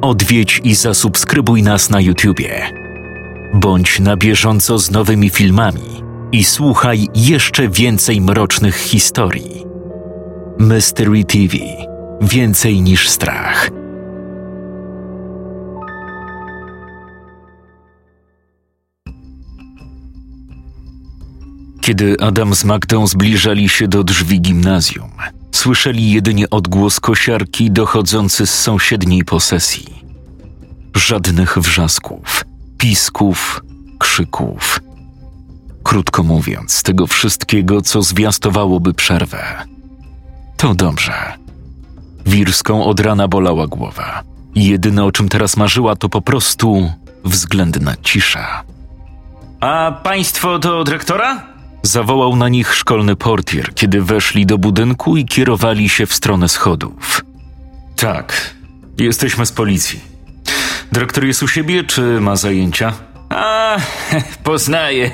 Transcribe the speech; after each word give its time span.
odwiedź 0.00 0.60
i 0.64 0.74
zasubskrybuj 0.74 1.62
nas 1.62 1.90
na 1.90 2.00
YouTubie. 2.00 2.70
Bądź 3.54 4.00
na 4.00 4.16
bieżąco 4.16 4.78
z 4.78 4.90
nowymi 4.90 5.30
filmami 5.30 6.02
i 6.32 6.44
słuchaj 6.44 7.08
jeszcze 7.14 7.68
więcej 7.68 8.20
mrocznych 8.20 8.76
historii. 8.76 9.64
Mystery 10.58 11.24
TV 11.24 11.56
Więcej 12.20 12.82
niż 12.82 13.08
strach. 13.08 13.70
Kiedy 21.80 22.16
Adam 22.20 22.54
z 22.54 22.64
Magdą 22.64 23.06
zbliżali 23.06 23.68
się 23.68 23.88
do 23.88 24.04
drzwi 24.04 24.40
gimnazjum, 24.40 25.10
słyszeli 25.52 26.10
jedynie 26.10 26.50
odgłos 26.50 27.00
kosiarki 27.00 27.70
dochodzący 27.70 28.46
z 28.46 28.58
sąsiedniej 28.58 29.24
posesji. 29.24 30.04
Żadnych 30.94 31.58
wrzasków, 31.58 32.44
pisków, 32.78 33.60
krzyków. 33.98 34.80
Krótko 35.82 36.22
mówiąc, 36.22 36.82
tego 36.82 37.06
wszystkiego, 37.06 37.82
co 37.82 38.02
zwiastowałoby 38.02 38.94
przerwę. 38.94 39.42
To 40.56 40.74
dobrze. 40.74 41.32
Wirską 42.26 42.84
od 42.84 43.00
rana 43.00 43.28
bolała 43.28 43.66
głowa. 43.66 44.22
Jedyne 44.54 45.04
o 45.04 45.12
czym 45.12 45.28
teraz 45.28 45.56
marzyła 45.56 45.96
to 45.96 46.08
po 46.08 46.20
prostu 46.22 46.92
względna 47.24 47.94
cisza. 48.02 48.62
A 49.60 49.92
państwo 49.92 50.58
do 50.58 50.84
dyrektora? 50.84 51.49
Zawołał 51.82 52.36
na 52.36 52.48
nich 52.48 52.74
szkolny 52.74 53.16
portier, 53.16 53.74
kiedy 53.74 54.02
weszli 54.02 54.46
do 54.46 54.58
budynku 54.58 55.16
i 55.16 55.24
kierowali 55.24 55.88
się 55.88 56.06
w 56.06 56.14
stronę 56.14 56.48
schodów. 56.48 57.24
Tak, 57.96 58.54
jesteśmy 58.98 59.46
z 59.46 59.52
policji. 59.52 60.00
Dyrektor 60.92 61.24
jest 61.24 61.42
u 61.42 61.48
siebie, 61.48 61.84
czy 61.84 62.00
ma 62.00 62.36
zajęcia? 62.36 62.92
A, 63.28 63.76
poznaję, 64.44 65.10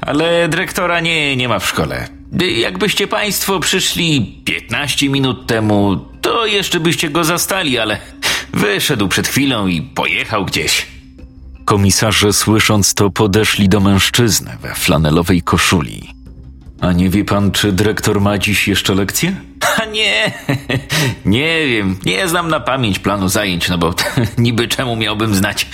ale 0.00 0.48
dyrektora 0.48 1.00
nie, 1.00 1.36
nie 1.36 1.48
ma 1.48 1.58
w 1.58 1.66
szkole. 1.66 2.08
Jakbyście 2.56 3.06
państwo 3.06 3.60
przyszli 3.60 4.42
15 4.44 5.08
minut 5.08 5.46
temu, 5.46 6.04
to 6.20 6.46
jeszcze 6.46 6.80
byście 6.80 7.10
go 7.10 7.24
zastali, 7.24 7.78
ale 7.78 7.98
wyszedł 8.52 9.08
przed 9.08 9.28
chwilą 9.28 9.66
i 9.66 9.82
pojechał 9.82 10.44
gdzieś. 10.44 10.86
Komisarze, 11.70 12.32
słysząc 12.32 12.94
to, 12.94 13.10
podeszli 13.10 13.68
do 13.68 13.80
mężczyzny 13.80 14.56
we 14.62 14.74
flanelowej 14.74 15.42
koszuli. 15.42 16.14
A 16.80 16.92
nie 16.92 17.10
wie 17.10 17.24
pan, 17.24 17.50
czy 17.50 17.72
dyrektor 17.72 18.20
ma 18.20 18.38
dziś 18.38 18.68
jeszcze 18.68 18.94
lekcję? 18.94 19.36
A 19.82 19.84
nie, 19.84 20.32
nie 21.24 21.66
wiem, 21.66 21.98
nie 22.06 22.28
znam 22.28 22.48
na 22.48 22.60
pamięć 22.60 22.98
planu 22.98 23.28
zajęć, 23.28 23.68
no 23.68 23.78
bo 23.78 23.94
niby 24.38 24.68
czemu 24.68 24.96
miałbym 24.96 25.34
znać. 25.34 25.66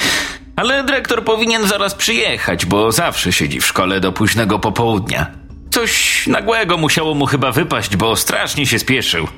Ale 0.56 0.84
dyrektor 0.84 1.24
powinien 1.24 1.66
zaraz 1.66 1.94
przyjechać, 1.94 2.66
bo 2.66 2.92
zawsze 2.92 3.32
siedzi 3.32 3.60
w 3.60 3.66
szkole 3.66 4.00
do 4.00 4.12
późnego 4.12 4.58
popołudnia. 4.58 5.26
Coś 5.70 6.26
nagłego 6.26 6.78
musiało 6.78 7.14
mu 7.14 7.26
chyba 7.26 7.52
wypaść, 7.52 7.96
bo 7.96 8.16
strasznie 8.16 8.66
się 8.66 8.78
spieszył. 8.78 9.28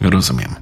Rozumiem. 0.00 0.54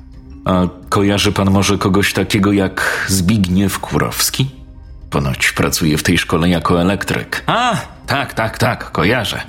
A 0.44 0.62
kojarzy 0.88 1.32
pan 1.32 1.50
może 1.50 1.78
kogoś 1.78 2.12
takiego 2.12 2.52
jak 2.52 3.06
Zbigniew 3.08 3.78
Kurowski? 3.78 4.63
Ponoć 5.14 5.52
pracuje 5.52 5.98
w 5.98 6.02
tej 6.02 6.18
szkole 6.18 6.48
jako 6.48 6.80
elektryk. 6.80 7.42
A, 7.46 7.76
tak, 8.06 8.34
tak, 8.34 8.58
tak, 8.58 8.92
kojarzę. 8.92 9.40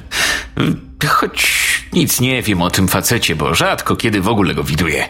Choć 1.08 1.54
nic 1.94 2.20
nie 2.20 2.42
wiem 2.42 2.62
o 2.62 2.70
tym 2.70 2.88
facecie, 2.88 3.36
bo 3.36 3.56
rzadko 3.56 3.96
kiedy 3.96 4.22
w 4.22 4.28
ogóle 4.28 4.54
go 4.54 4.64
widuję. 4.64 5.08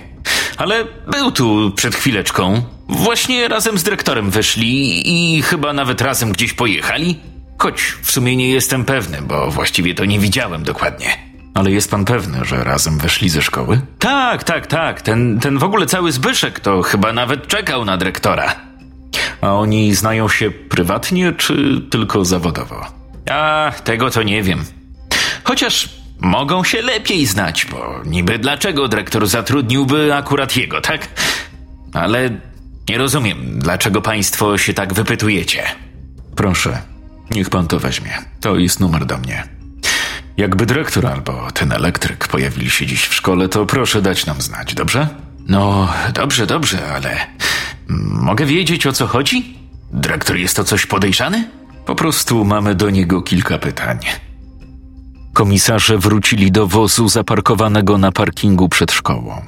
Ale 0.58 0.86
był 1.12 1.32
tu 1.32 1.72
przed 1.76 1.96
chwileczką. 1.96 2.64
Właśnie 2.90 3.48
razem 3.48 3.78
z 3.78 3.84
dyrektorem 3.84 4.30
wyszli 4.30 5.04
i 5.36 5.42
chyba 5.42 5.74
nawet 5.74 6.02
razem 6.02 6.32
gdzieś 6.32 6.54
pojechali. 6.54 7.20
Choć 7.58 7.82
w 8.02 8.12
sumie 8.12 8.36
nie 8.36 8.50
jestem 8.50 8.86
pewny, 8.86 9.22
bo 9.22 9.52
właściwie 9.52 9.96
to 9.96 10.06
nie 10.06 10.20
widziałem 10.20 10.64
dokładnie. 10.64 11.08
Ale 11.54 11.72
jest 11.72 11.92
pan 11.92 12.06
pewny, 12.06 12.46
że 12.46 12.64
razem 12.64 12.98
weszli 12.98 13.30
ze 13.30 13.42
szkoły? 13.42 13.82
Tak, 14.00 14.44
tak, 14.44 14.68
tak. 14.68 15.02
Ten, 15.02 15.40
ten 15.40 15.58
w 15.58 15.64
ogóle 15.64 15.86
cały 15.86 16.12
Zbyszek 16.12 16.60
to 16.60 16.82
chyba 16.82 17.14
nawet 17.14 17.48
czekał 17.48 17.86
na 17.86 17.98
dyrektora. 17.98 18.56
A 19.42 19.54
oni 19.54 19.96
znają 19.96 20.30
się 20.30 20.52
prywatnie, 20.52 21.34
czy 21.34 21.82
tylko 21.92 22.26
zawodowo? 22.26 22.86
A, 23.32 23.72
tego 23.84 24.12
to 24.12 24.24
nie 24.24 24.44
wiem. 24.44 24.66
Chociaż 25.44 25.90
mogą 26.20 26.64
się 26.64 26.82
lepiej 26.82 27.26
znać, 27.26 27.66
bo 27.66 28.02
niby 28.06 28.40
dlaczego 28.40 28.88
dyrektor 28.88 29.28
zatrudniłby 29.28 30.16
akurat 30.16 30.58
jego, 30.58 30.82
tak? 30.82 31.08
Ale 31.94 32.30
nie 32.90 32.98
rozumiem, 32.98 33.60
dlaczego 33.60 34.02
państwo 34.02 34.58
się 34.58 34.74
tak 34.74 34.94
wypytujecie. 34.94 35.64
Proszę, 36.36 36.82
niech 37.32 37.50
pan 37.50 37.68
to 37.68 37.80
weźmie. 37.80 38.12
To 38.42 38.56
jest 38.56 38.80
numer 38.80 39.06
do 39.06 39.18
mnie. 39.18 39.44
Jakby 40.38 40.66
dyrektor 40.66 41.08
albo 41.08 41.52
ten 41.52 41.72
elektryk 41.72 42.28
pojawili 42.28 42.70
się 42.70 42.86
dziś 42.86 43.08
w 43.08 43.14
szkole, 43.14 43.50
to 43.50 43.66
proszę 43.66 44.02
dać 44.02 44.26
nam 44.26 44.42
znać, 44.42 44.74
dobrze? 44.74 45.08
No, 45.48 45.94
dobrze, 46.14 46.48
dobrze, 46.48 46.94
ale 46.94 47.18
mogę 48.22 48.46
wiedzieć 48.46 48.88
o 48.88 48.94
co 48.94 49.08
chodzi? 49.08 49.56
Dyrektor 49.92 50.38
jest 50.38 50.56
to 50.56 50.64
coś 50.64 50.86
podejrzany? 50.86 51.50
Po 51.86 51.96
prostu 51.96 52.46
mamy 52.46 52.76
do 52.76 52.90
niego 52.90 53.22
kilka 53.22 53.58
pytań. 53.58 54.00
Komisarze 55.34 55.98
wrócili 55.98 56.52
do 56.52 56.68
wozu 56.68 57.10
zaparkowanego 57.10 57.98
na 57.98 58.12
parkingu 58.12 58.70
przed 58.70 58.92
szkołą. 58.92 59.42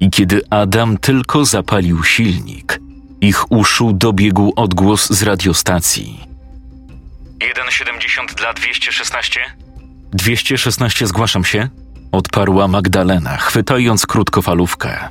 I 0.00 0.10
kiedy 0.10 0.42
Adam 0.50 0.98
tylko 0.98 1.44
zapalił 1.44 2.04
silnik, 2.04 2.80
ich 3.20 3.52
uszu 3.52 3.92
dobiegł 3.92 4.52
odgłos 4.56 5.10
z 5.10 5.22
radiostacji. 5.22 6.20
1,70 7.38 8.34
dla 8.34 8.52
216? 8.52 9.40
216 10.12 11.06
zgłaszam 11.06 11.44
się, 11.44 11.68
odparła 12.12 12.68
Magdalena, 12.68 13.36
chwytając 13.36 14.06
krótkofalówkę. 14.06 15.08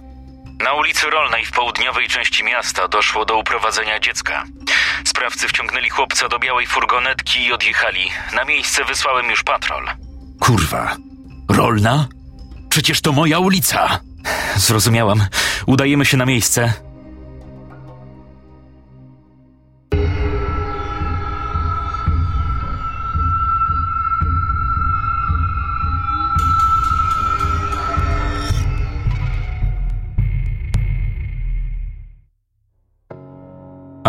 Na 0.63 0.74
ulicy 0.74 1.09
Rolnej 1.09 1.46
w 1.46 1.51
południowej 1.51 2.07
części 2.07 2.44
miasta 2.44 2.88
doszło 2.88 3.25
do 3.25 3.38
uprowadzenia 3.38 4.00
dziecka. 4.00 4.44
Sprawcy 5.06 5.47
wciągnęli 5.47 5.90
chłopca 5.90 6.29
do 6.29 6.40
białej 6.40 6.68
furgonetki 6.68 7.46
i 7.46 7.53
odjechali. 7.53 8.12
Na 8.34 8.44
miejsce 8.46 8.85
wysłałem 8.85 9.29
już 9.29 9.44
patrol. 9.44 9.85
Kurwa. 10.40 10.96
Rolna? 11.50 12.07
Przecież 12.69 13.01
to 13.01 13.12
moja 13.12 13.40
ulica. 13.40 14.00
Zrozumiałam. 14.56 15.25
Udajemy 15.66 16.06
się 16.06 16.18
na 16.18 16.25
miejsce. 16.25 16.74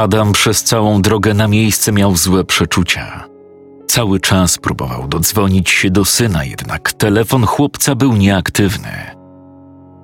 Adam 0.05 0.33
przez 0.33 0.63
całą 0.63 1.03
drogę 1.03 1.35
na 1.35 1.49
miejsce 1.49 1.93
miał 1.93 2.17
złe 2.17 2.45
przeczucia. 2.45 3.29
Cały 3.87 4.21
czas 4.21 4.59
próbował 4.59 5.09
dodzwonić 5.09 5.71
się 5.71 5.91
do 5.91 6.05
syna, 6.05 6.45
jednak 6.45 6.93
telefon 6.93 7.47
chłopca 7.47 7.95
był 7.95 8.13
nieaktywny. 8.13 8.91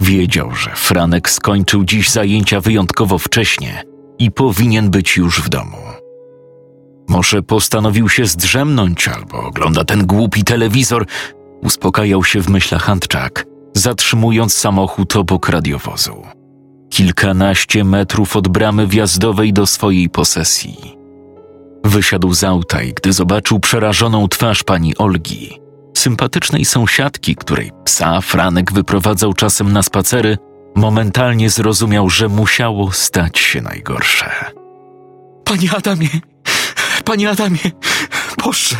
Wiedział, 0.00 0.54
że 0.54 0.70
Franek 0.74 1.30
skończył 1.30 1.84
dziś 1.84 2.10
zajęcia 2.10 2.60
wyjątkowo 2.60 3.18
wcześnie 3.18 3.82
i 4.18 4.30
powinien 4.30 4.90
być 4.90 5.16
już 5.16 5.40
w 5.40 5.48
domu. 5.48 5.76
Może 7.08 7.42
postanowił 7.42 8.08
się 8.08 8.26
zdrzemnąć 8.26 9.08
albo 9.08 9.42
ogląda 9.42 9.84
ten 9.84 10.06
głupi 10.06 10.44
telewizor, 10.44 11.06
uspokajał 11.62 12.24
się 12.24 12.42
w 12.42 12.48
myślach 12.48 12.90
Antczak, 12.90 13.46
zatrzymując 13.74 14.54
samochód 14.54 15.16
obok 15.16 15.48
radiowozu 15.48 16.39
kilkanaście 16.90 17.84
metrów 17.84 18.36
od 18.36 18.48
bramy 18.48 18.86
wjazdowej 18.86 19.52
do 19.52 19.66
swojej 19.66 20.08
posesji. 20.08 20.76
Wysiadł 21.84 22.34
z 22.34 22.44
auta 22.44 22.82
i 22.82 22.94
gdy 22.94 23.12
zobaczył 23.12 23.60
przerażoną 23.60 24.28
twarz 24.28 24.62
pani 24.62 24.96
Olgi, 24.96 25.60
sympatycznej 25.96 26.64
sąsiadki, 26.64 27.36
której 27.36 27.70
psa 27.84 28.20
Franek 28.20 28.72
wyprowadzał 28.72 29.32
czasem 29.32 29.72
na 29.72 29.82
spacery, 29.82 30.38
momentalnie 30.76 31.50
zrozumiał, 31.50 32.10
że 32.10 32.28
musiało 32.28 32.92
stać 32.92 33.38
się 33.38 33.60
najgorsze. 33.60 34.30
Panie 35.44 35.70
Adamie, 35.76 36.08
panie 37.04 37.30
Adamie, 37.30 37.70
Boże, 38.44 38.76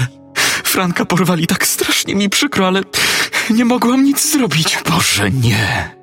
Franka 0.64 1.04
porwali 1.04 1.46
tak 1.46 1.66
strasznie 1.66 2.14
mi 2.14 2.30
przykro, 2.30 2.66
ale 2.66 2.82
nie 3.50 3.64
mogłam 3.64 4.04
nic 4.04 4.32
zrobić. 4.32 4.78
Boże, 4.90 5.30
nie. 5.30 5.94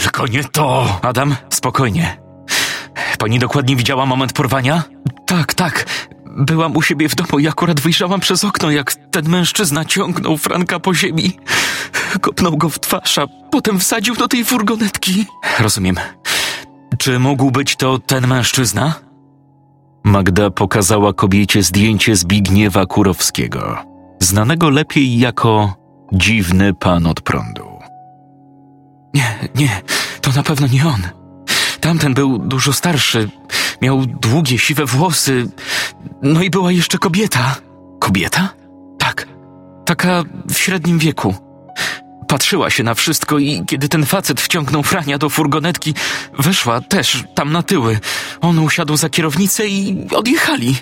Tylko 0.00 0.26
nie 0.26 0.44
to. 0.44 0.98
Adam, 1.02 1.36
spokojnie. 1.50 2.16
Pani 3.18 3.38
dokładnie 3.38 3.76
widziała 3.76 4.06
moment 4.06 4.32
porwania? 4.32 4.82
Tak, 5.26 5.54
tak. 5.54 5.86
Byłam 6.36 6.76
u 6.76 6.82
siebie 6.82 7.08
w 7.08 7.14
domu 7.14 7.38
i 7.38 7.48
akurat 7.48 7.80
wyjrzałam 7.80 8.20
przez 8.20 8.44
okno, 8.44 8.70
jak 8.70 8.94
ten 8.94 9.28
mężczyzna 9.28 9.84
ciągnął 9.84 10.36
Franka 10.36 10.80
po 10.80 10.94
ziemi. 10.94 11.32
Kopnął 12.20 12.56
go 12.56 12.68
w 12.68 12.80
twarz, 12.80 13.18
a 13.18 13.26
potem 13.50 13.78
wsadził 13.78 14.14
do 14.14 14.28
tej 14.28 14.44
furgonetki. 14.44 15.26
Rozumiem. 15.58 15.96
Czy 16.98 17.18
mógł 17.18 17.50
być 17.50 17.76
to 17.76 17.98
ten 17.98 18.26
mężczyzna? 18.26 18.94
Magda 20.04 20.50
pokazała 20.50 21.12
kobiecie 21.12 21.62
zdjęcie 21.62 22.16
Zbigniewa 22.16 22.86
Kurowskiego, 22.86 23.78
znanego 24.20 24.70
lepiej 24.70 25.18
jako 25.18 25.74
dziwny 26.12 26.74
pan 26.74 27.06
od 27.06 27.20
prądu. 27.20 27.71
Nie, 29.14 29.48
nie, 29.54 29.82
to 30.20 30.30
na 30.32 30.42
pewno 30.42 30.66
nie 30.66 30.86
on. 30.86 31.02
Tamten 31.80 32.14
był 32.14 32.38
dużo 32.38 32.72
starszy, 32.72 33.28
miał 33.82 34.06
długie, 34.06 34.58
siwe 34.58 34.86
włosy. 34.86 35.48
No 36.22 36.42
i 36.42 36.50
była 36.50 36.72
jeszcze 36.72 36.98
kobieta. 36.98 37.56
Kobieta? 38.00 38.48
Tak, 38.98 39.26
taka 39.84 40.22
w 40.48 40.58
średnim 40.58 40.98
wieku. 40.98 41.34
Patrzyła 42.28 42.70
się 42.70 42.82
na 42.82 42.94
wszystko 42.94 43.38
i 43.38 43.64
kiedy 43.66 43.88
ten 43.88 44.06
facet 44.06 44.40
wciągnął 44.40 44.82
Frania 44.82 45.18
do 45.18 45.28
furgonetki, 45.28 45.94
weszła 46.38 46.80
też 46.80 47.24
tam 47.34 47.52
na 47.52 47.62
tyły. 47.62 48.00
On 48.40 48.58
usiadł 48.58 48.96
za 48.96 49.08
kierownicę 49.08 49.68
i 49.68 50.06
odjechali. 50.16 50.76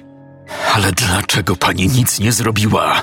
Ale 0.74 0.92
dlaczego 0.92 1.56
pani 1.56 1.88
nic 1.88 2.20
nie 2.20 2.32
zrobiła? 2.32 3.02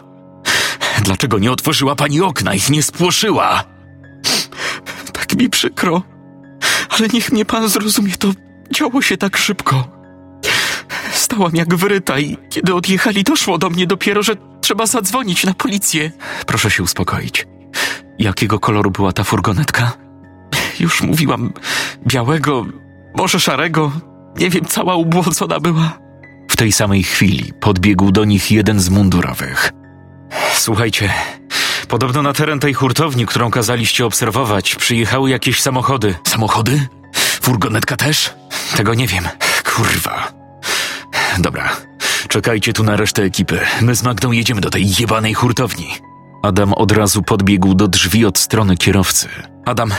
Dlaczego 1.02 1.40
nie 1.40 1.52
otworzyła 1.52 1.96
pani 1.96 2.22
okna 2.22 2.54
i 2.56 2.60
nie 2.70 2.84
spłoszyła? 2.84 3.77
Mi 5.38 5.50
przykro. 5.50 6.04
Ale 6.90 7.08
niech 7.14 7.32
mnie 7.32 7.46
pan 7.46 7.70
zrozumie, 7.70 8.12
to 8.12 8.28
działo 8.72 9.02
się 9.02 9.18
tak 9.18 9.38
szybko. 9.38 9.88
Stałam 11.12 11.56
jak 11.56 11.76
wyryta 11.76 12.20
i 12.20 12.38
kiedy 12.50 12.76
odjechali, 12.76 13.24
doszło 13.24 13.58
do 13.58 13.70
mnie 13.70 13.88
dopiero, 13.88 14.24
że 14.24 14.36
trzeba 14.62 14.86
zadzwonić 14.86 15.44
na 15.46 15.54
policję. 15.54 16.12
Proszę 16.46 16.72
się 16.72 16.84
uspokoić. 16.84 17.48
Jakiego 18.20 18.60
koloru 18.60 18.92
była 18.92 19.14
ta 19.14 19.24
furgonetka? 19.24 19.92
Już 20.80 21.02
mówiłam, 21.02 21.54
białego, 22.08 22.66
może 23.16 23.40
szarego. 23.40 23.92
Nie 24.40 24.50
wiem, 24.50 24.66
cała 24.66 24.96
ubłocona 24.96 25.60
była. 25.60 26.00
W 26.50 26.56
tej 26.56 26.72
samej 26.72 27.04
chwili 27.04 27.54
podbiegł 27.60 28.12
do 28.12 28.26
nich 28.26 28.52
jeden 28.52 28.80
z 28.80 28.90
mundurowych. 28.90 29.72
Słuchajcie, 30.54 31.14
podobno 31.88 32.22
na 32.22 32.34
teren 32.34 32.60
tej 32.60 32.74
hurtowni, 32.74 33.26
którą 33.26 33.52
kazaliście 33.52 34.06
obserwować, 34.06 34.76
przyjechały 34.76 35.30
jakieś 35.30 35.62
samochody. 35.62 36.16
Samochody? 36.28 36.88
Furgonetka 37.42 37.98
też? 37.98 38.34
Tego 38.76 38.94
nie 38.94 39.08
wiem. 39.08 39.28
Kurwa. 39.76 40.32
Dobra, 41.38 41.70
czekajcie 42.28 42.74
tu 42.74 42.84
na 42.84 42.96
resztę 42.96 43.24
ekipy. 43.24 43.60
My 43.82 43.96
z 43.96 44.04
Magdą 44.04 44.32
jedziemy 44.32 44.62
do 44.62 44.70
tej 44.70 44.86
jebanej 45.00 45.34
hurtowni. 45.34 45.88
Adam 46.44 46.74
od 46.74 46.92
razu 46.92 47.22
podbiegł 47.24 47.74
do 47.74 47.88
drzwi 47.88 48.26
od 48.26 48.38
strony 48.38 48.78
kierowcy. 48.78 49.30
Adam, 49.66 49.94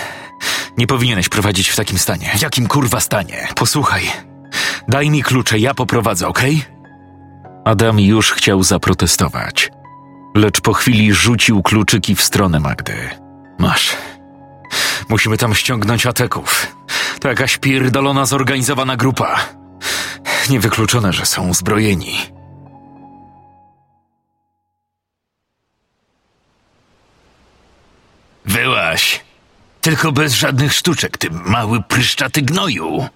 nie 0.76 0.86
powinieneś 0.86 1.28
prowadzić 1.28 1.68
w 1.68 1.76
takim 1.76 1.98
stanie. 1.98 2.30
W 2.36 2.42
jakim 2.42 2.66
kurwa 2.66 3.00
stanie? 3.00 3.48
Posłuchaj, 3.54 4.02
daj 4.88 5.10
mi 5.10 5.22
klucze, 5.22 5.58
ja 5.58 5.74
poprowadzę, 5.74 6.28
okej? 6.28 6.64
Adam 7.64 8.00
już 8.00 8.32
chciał 8.32 8.62
zaprotestować, 8.62 9.70
lecz 10.34 10.60
po 10.60 10.72
chwili 10.72 11.14
rzucił 11.14 11.62
kluczyki 11.62 12.14
w 12.14 12.22
stronę 12.22 12.60
Magdy. 12.60 13.10
Masz. 13.58 13.96
Musimy 15.08 15.36
tam 15.36 15.54
ściągnąć 15.54 16.06
ateków. 16.06 16.66
To 17.20 17.28
jakaś 17.28 17.58
pierdolona 17.58 18.26
zorganizowana 18.26 18.96
grupa. 18.96 19.40
Niewykluczone, 20.50 21.12
że 21.12 21.26
są 21.26 21.48
uzbrojeni. 21.48 22.18
Wyłaś. 28.44 29.20
Tylko 29.80 30.12
bez 30.12 30.34
żadnych 30.34 30.72
sztuczek, 30.72 31.18
ty 31.18 31.30
mały 31.30 31.82
pryszczaty 31.82 32.42
gnoju. 32.42 33.08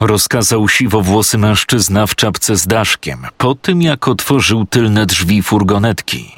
Rozkazał 0.00 0.68
siwowłosy 0.68 1.38
mężczyzna 1.38 2.06
w 2.06 2.14
czapce 2.14 2.56
z 2.56 2.66
daszkiem, 2.66 3.26
po 3.38 3.54
tym 3.54 3.82
jak 3.82 4.08
otworzył 4.08 4.66
tylne 4.66 5.06
drzwi 5.06 5.42
furgonetki. 5.42 6.32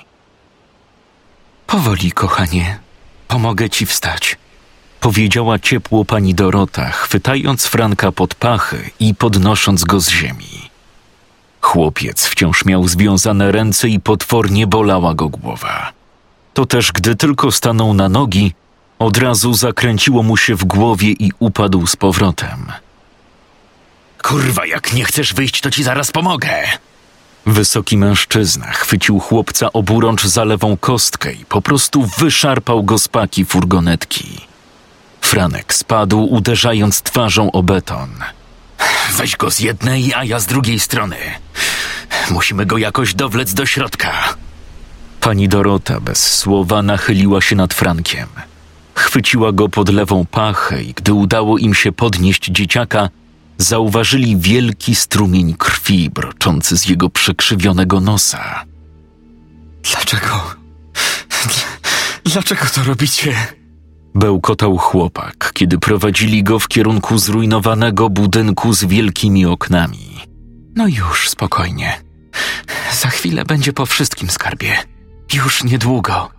Powoli, 1.67 2.13
kochanie. 2.13 2.79
Pomogę 3.29 3.71
ci 3.71 3.87
wstać. 3.87 4.37
Powiedziała 5.01 5.59
ciepło 5.59 6.05
pani 6.05 6.35
Dorota, 6.35 6.91
chwytając 6.91 7.67
Franka 7.67 8.13
pod 8.13 8.35
pachy 8.35 8.91
i 9.01 9.15
podnosząc 9.15 9.85
go 9.85 10.01
z 10.01 10.09
ziemi. 10.09 10.71
Chłopiec 11.61 12.27
wciąż 12.27 12.65
miał 12.65 12.89
związane 12.89 13.53
ręce 13.53 13.89
i 13.89 14.01
potwornie 14.01 14.67
bolała 14.67 15.15
go 15.15 15.29
głowa. 15.29 15.93
To 16.55 16.67
też 16.67 16.93
gdy 16.93 17.17
tylko 17.17 17.53
stanął 17.53 17.95
na 17.95 18.09
nogi, 18.09 18.55
od 18.99 19.17
razu 19.19 19.55
zakręciło 19.55 20.23
mu 20.23 20.37
się 20.37 20.55
w 20.55 20.65
głowie 20.65 21.11
i 21.11 21.33
upadł 21.39 21.87
z 21.87 21.97
powrotem. 21.97 22.73
Kurwa, 24.23 24.67
jak 24.67 24.93
nie 24.93 25.05
chcesz 25.05 25.35
wyjść, 25.35 25.61
to 25.61 25.71
ci 25.71 25.83
zaraz 25.83 26.13
pomogę. 26.13 26.51
Wysoki 27.47 27.99
mężczyzna 27.99 28.67
chwycił 28.67 29.21
chłopca 29.21 29.73
oburącz 29.73 30.27
za 30.27 30.45
lewą 30.45 30.77
kostkę 30.77 31.33
i 31.33 31.45
po 31.45 31.63
prostu 31.63 32.07
wyszarpał 32.19 32.85
go 32.85 32.99
z 32.99 33.09
paki 33.09 33.45
furgonetki. 33.45 34.41
Franek 35.21 35.75
spadł, 35.75 36.25
uderzając 36.25 37.03
twarzą 37.03 37.53
o 37.53 37.63
beton. 37.63 38.11
Weź 39.17 39.37
go 39.37 39.51
z 39.51 39.61
jednej, 39.61 40.15
a 40.15 40.25
ja 40.25 40.41
z 40.41 40.47
drugiej 40.47 40.81
strony. 40.81 41.17
Musimy 42.31 42.67
go 42.67 42.79
jakoś 42.79 43.15
dowlec 43.15 43.55
do 43.55 43.67
środka. 43.67 44.13
Pani 45.21 45.49
Dorota 45.49 46.01
bez 46.01 46.37
słowa 46.37 46.83
nachyliła 46.83 47.41
się 47.41 47.57
nad 47.57 47.75
Frankiem. 47.75 48.29
Chwyciła 48.95 49.53
go 49.53 49.69
pod 49.69 49.89
lewą 49.89 50.27
pachę 50.27 50.83
i 50.83 50.95
gdy 50.95 51.13
udało 51.13 51.59
im 51.59 51.75
się 51.75 51.93
podnieść 51.93 52.51
dzieciaka, 52.51 53.09
zauważyli 53.63 54.37
wielki 54.37 54.95
strumień 54.95 55.55
krwi 55.55 56.11
broczący 56.11 56.79
z 56.79 56.89
jego 56.89 57.11
przekrzywionego 57.11 58.01
nosa. 58.01 58.65
Dlaczego? 59.83 60.55
Dlaczego 62.25 62.67
to 62.75 62.85
robicie? 62.85 63.35
Bełkotał 64.15 64.79
chłopak, 64.79 65.51
kiedy 65.55 65.79
prowadzili 65.79 66.43
go 66.43 66.59
w 66.59 66.69
kierunku 66.69 67.19
zrujnowanego 67.19 68.11
budynku 68.11 68.73
z 68.73 68.85
wielkimi 68.85 69.47
oknami. 69.47 70.21
No 70.77 70.89
już, 70.89 71.29
spokojnie. 71.29 72.01
Za 73.01 73.09
chwilę 73.09 73.45
będzie 73.45 73.73
po 73.73 73.87
wszystkim 73.87 74.31
skarbie. 74.31 74.77
Już 75.35 75.65
niedługo. 75.65 76.31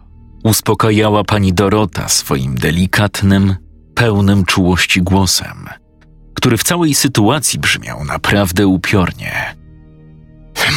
Uspokajała 0.44 1.24
pani 1.24 1.54
Dorota 1.54 2.10
swoim 2.10 2.56
delikatnym, 2.56 3.56
pełnym 3.96 4.46
czułości 4.46 5.02
głosem, 5.02 5.70
który 6.42 6.58
w 6.58 6.64
całej 6.64 6.94
sytuacji 6.94 7.60
brzmiał 7.60 8.06
naprawdę 8.06 8.68
upiornie. 8.68 9.56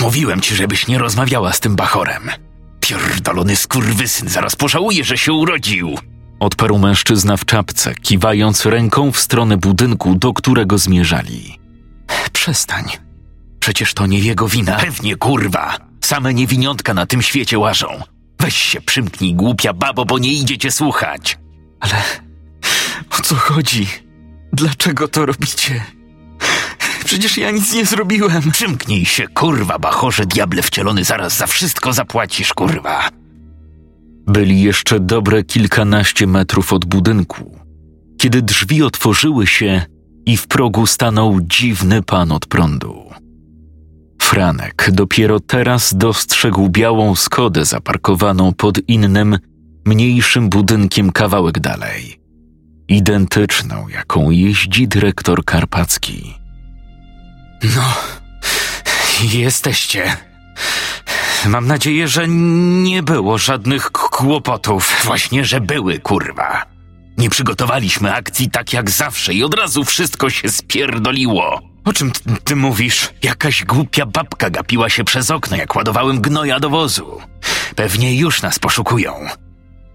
Mówiłem 0.00 0.40
ci, 0.40 0.54
żebyś 0.54 0.86
nie 0.86 0.98
rozmawiała 0.98 1.52
z 1.52 1.60
tym 1.60 1.76
bachorem. 1.76 2.30
Pierdolony 2.80 3.56
skurwysyn 3.56 4.28
zaraz 4.28 4.56
pożałuje, 4.56 5.04
że 5.04 5.18
się 5.18 5.32
urodził. 5.32 5.98
Odparł 6.40 6.78
mężczyzna 6.78 7.36
w 7.36 7.44
czapce, 7.44 7.94
kiwając 7.94 8.66
ręką 8.66 9.12
w 9.12 9.18
stronę 9.18 9.56
budynku, 9.56 10.14
do 10.14 10.32
którego 10.32 10.78
zmierzali. 10.78 11.58
Przestań. 12.32 12.84
Przecież 13.60 13.94
to 13.94 14.06
nie 14.06 14.18
jego 14.18 14.48
wina. 14.48 14.76
Pewnie 14.76 15.16
kurwa. 15.16 15.76
Same 16.00 16.34
niewiniątka 16.34 16.94
na 16.94 17.06
tym 17.06 17.22
świecie 17.22 17.58
łażą. 17.58 17.88
Weź 18.40 18.56
się 18.56 18.80
przymknij, 18.80 19.34
głupia 19.34 19.72
babo, 19.72 20.04
bo 20.04 20.18
nie 20.18 20.32
idzie 20.32 20.58
cię 20.58 20.70
słuchać. 20.70 21.38
Ale 21.80 21.94
o 23.18 23.22
co 23.22 23.34
chodzi? 23.34 23.86
Dlaczego 24.54 25.08
to 25.08 25.26
robicie? 25.26 25.84
Przecież 27.04 27.38
ja 27.38 27.50
nic 27.50 27.72
nie 27.72 27.86
zrobiłem. 27.86 28.50
Przymknij 28.52 29.04
się, 29.04 29.28
kurwa, 29.28 29.78
bachorze, 29.78 30.26
diable 30.26 30.62
wcielony, 30.62 31.04
zaraz 31.04 31.36
za 31.36 31.46
wszystko 31.46 31.92
zapłacisz, 31.92 32.54
kurwa. 32.54 33.08
Byli 34.26 34.62
jeszcze 34.62 35.00
dobre 35.00 35.42
kilkanaście 35.42 36.26
metrów 36.26 36.72
od 36.72 36.84
budynku, 36.84 37.58
kiedy 38.18 38.42
drzwi 38.42 38.82
otworzyły 38.82 39.46
się 39.46 39.82
i 40.26 40.36
w 40.36 40.46
progu 40.46 40.86
stanął 40.86 41.40
dziwny 41.40 42.02
pan 42.02 42.32
od 42.32 42.46
prądu. 42.46 43.04
Franek 44.22 44.88
dopiero 44.92 45.40
teraz 45.40 45.94
dostrzegł 45.94 46.68
białą 46.68 47.14
skodę 47.14 47.64
zaparkowaną 47.64 48.52
pod 48.52 48.88
innym, 48.88 49.38
mniejszym 49.86 50.48
budynkiem 50.48 51.12
kawałek 51.12 51.60
dalej. 51.60 52.23
Identyczną, 52.88 53.88
jaką 53.88 54.30
jeździ 54.30 54.88
dyrektor 54.88 55.44
Karpacki. 55.44 56.34
No, 57.76 57.94
jesteście. 59.32 60.16
Mam 61.46 61.66
nadzieję, 61.66 62.08
że 62.08 62.28
nie 62.28 63.02
było 63.02 63.38
żadnych 63.38 63.90
kłopotów. 63.90 65.00
Właśnie, 65.04 65.44
że 65.44 65.60
były, 65.60 65.98
kurwa. 65.98 66.66
Nie 67.18 67.30
przygotowaliśmy 67.30 68.14
akcji 68.14 68.50
tak 68.50 68.72
jak 68.72 68.90
zawsze 68.90 69.34
i 69.34 69.44
od 69.44 69.54
razu 69.54 69.84
wszystko 69.84 70.30
się 70.30 70.48
spierdoliło. 70.48 71.60
O 71.84 71.92
czym 71.92 72.12
ty, 72.12 72.20
ty 72.44 72.56
mówisz? 72.56 73.10
Jakaś 73.22 73.64
głupia 73.64 74.06
babka 74.06 74.50
gapiła 74.50 74.88
się 74.90 75.04
przez 75.04 75.30
okno, 75.30 75.56
jak 75.56 75.76
ładowałem 75.76 76.20
gnoja 76.20 76.60
do 76.60 76.70
wozu. 76.70 77.20
Pewnie 77.76 78.16
już 78.16 78.42
nas 78.42 78.58
poszukują. 78.58 79.12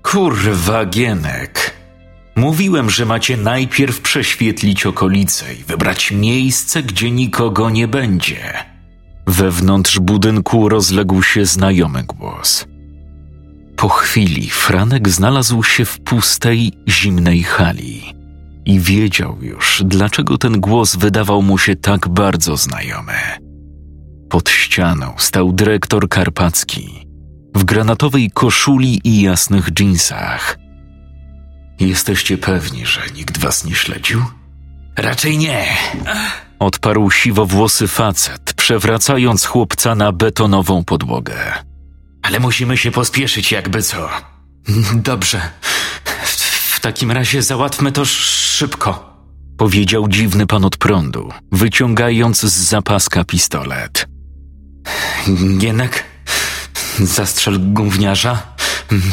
Kurwa, 0.03 0.86
Gienek. 0.86 1.78
Mówiłem, 2.39 2.89
że 2.89 3.05
macie 3.05 3.38
najpierw 3.38 4.01
prześwietlić 4.01 4.86
okolice 4.86 5.53
i 5.53 5.63
wybrać 5.63 6.12
miejsce, 6.12 6.84
gdzie 6.84 7.12
nikogo 7.12 7.69
nie 7.69 7.88
będzie. 7.88 8.53
Wewnątrz 9.27 10.00
budynku 10.00 10.69
rozległ 10.69 11.24
się 11.24 11.46
znajomy 11.46 12.03
głos. 12.03 12.67
Po 13.75 13.89
chwili 13.89 14.50
Franek 14.50 15.10
znalazł 15.10 15.63
się 15.63 15.86
w 15.86 16.00
pustej, 16.00 16.74
zimnej 16.89 17.43
hali 17.43 18.13
i 18.65 18.79
wiedział 18.79 19.38
już, 19.41 19.84
dlaczego 19.86 20.38
ten 20.38 20.60
głos 20.60 20.96
wydawał 20.96 21.41
mu 21.41 21.58
się 21.58 21.75
tak 21.75 22.10
bardzo 22.10 22.58
znajomy. 22.58 23.19
Pod 24.29 24.50
ścianą 24.50 25.13
stał 25.17 25.53
dyrektor 25.53 26.10
Karpacki 26.10 27.08
w 27.55 27.63
granatowej 27.63 28.31
koszuli 28.34 29.01
i 29.03 29.22
jasnych 29.22 29.72
dżinsach. 29.72 30.59
Jesteście 31.79 32.38
pewni, 32.38 32.86
że 32.86 33.01
nikt 33.15 33.38
was 33.38 33.65
nie 33.65 33.75
śledził? 33.75 34.24
Raczej 34.98 35.38
nie. 35.38 35.65
Odparł 36.59 37.12
siwowłosy 37.12 37.88
facet, 37.88 38.53
przewracając 38.53 39.45
chłopca 39.45 39.95
na 39.95 40.12
betonową 40.12 40.83
podłogę. 40.83 41.36
Ale 42.21 42.39
musimy 42.39 42.77
się 42.77 42.91
pospieszyć, 42.91 43.51
jakby 43.51 43.81
co. 43.81 44.09
Dobrze. 44.93 45.41
W 46.71 46.79
takim 46.79 47.12
razie 47.12 47.41
załatwmy 47.43 47.91
to 47.91 48.05
szybko. 48.05 49.09
Powiedział 49.57 50.07
dziwny 50.07 50.48
pan 50.48 50.65
od 50.65 50.77
prądu, 50.77 51.29
wyciągając 51.51 52.41
z 52.41 52.57
zapaska 52.69 53.24
pistolet. 53.24 54.07
Gienek, 55.57 56.03
zastrzel 57.00 57.59
gówniarza. 57.74 58.49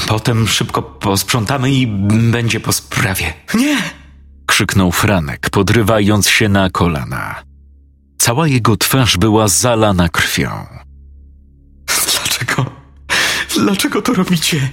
Potem 0.08 0.48
szybko 0.48 0.82
posprzątamy 0.82 1.70
i 1.70 1.86
będzie 2.32 2.60
po 2.60 2.72
sprawie. 2.72 3.34
Nie! 3.54 3.76
krzyknął 4.46 4.92
Franek, 4.92 5.50
podrywając 5.50 6.28
się 6.28 6.48
na 6.48 6.70
kolana. 6.70 7.42
Cała 8.18 8.48
jego 8.48 8.76
twarz 8.76 9.16
była 9.16 9.48
zalana 9.48 10.08
krwią. 10.08 10.66
Dlaczego? 12.12 12.70
Dlaczego 13.54 14.02
to 14.02 14.14
robicie? 14.14 14.70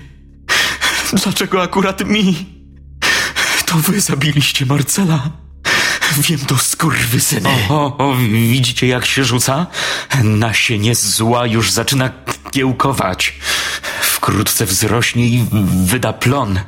Dlaczego 1.13 1.61
akurat 1.61 2.05
mi? 2.05 2.45
To 3.65 3.75
wy 3.75 4.01
zabiliście 4.01 4.65
Marcela. 4.65 5.29
Wiem 6.17 6.39
to 6.39 6.57
skurwysyny. 6.57 7.49
O, 7.69 7.97
o, 7.97 7.97
o, 7.97 8.15
widzicie 8.15 8.87
jak 8.87 9.05
się 9.05 9.23
rzuca? 9.23 9.67
Nasienie 10.23 10.95
zła 10.95 11.47
już 11.47 11.71
zaczyna 11.71 12.09
kiełkować. 12.51 13.39
Wkrótce 14.23 14.65
wzrośnie 14.65 15.27
i 15.27 15.45
wyda 15.85 16.13
plon. 16.13 16.59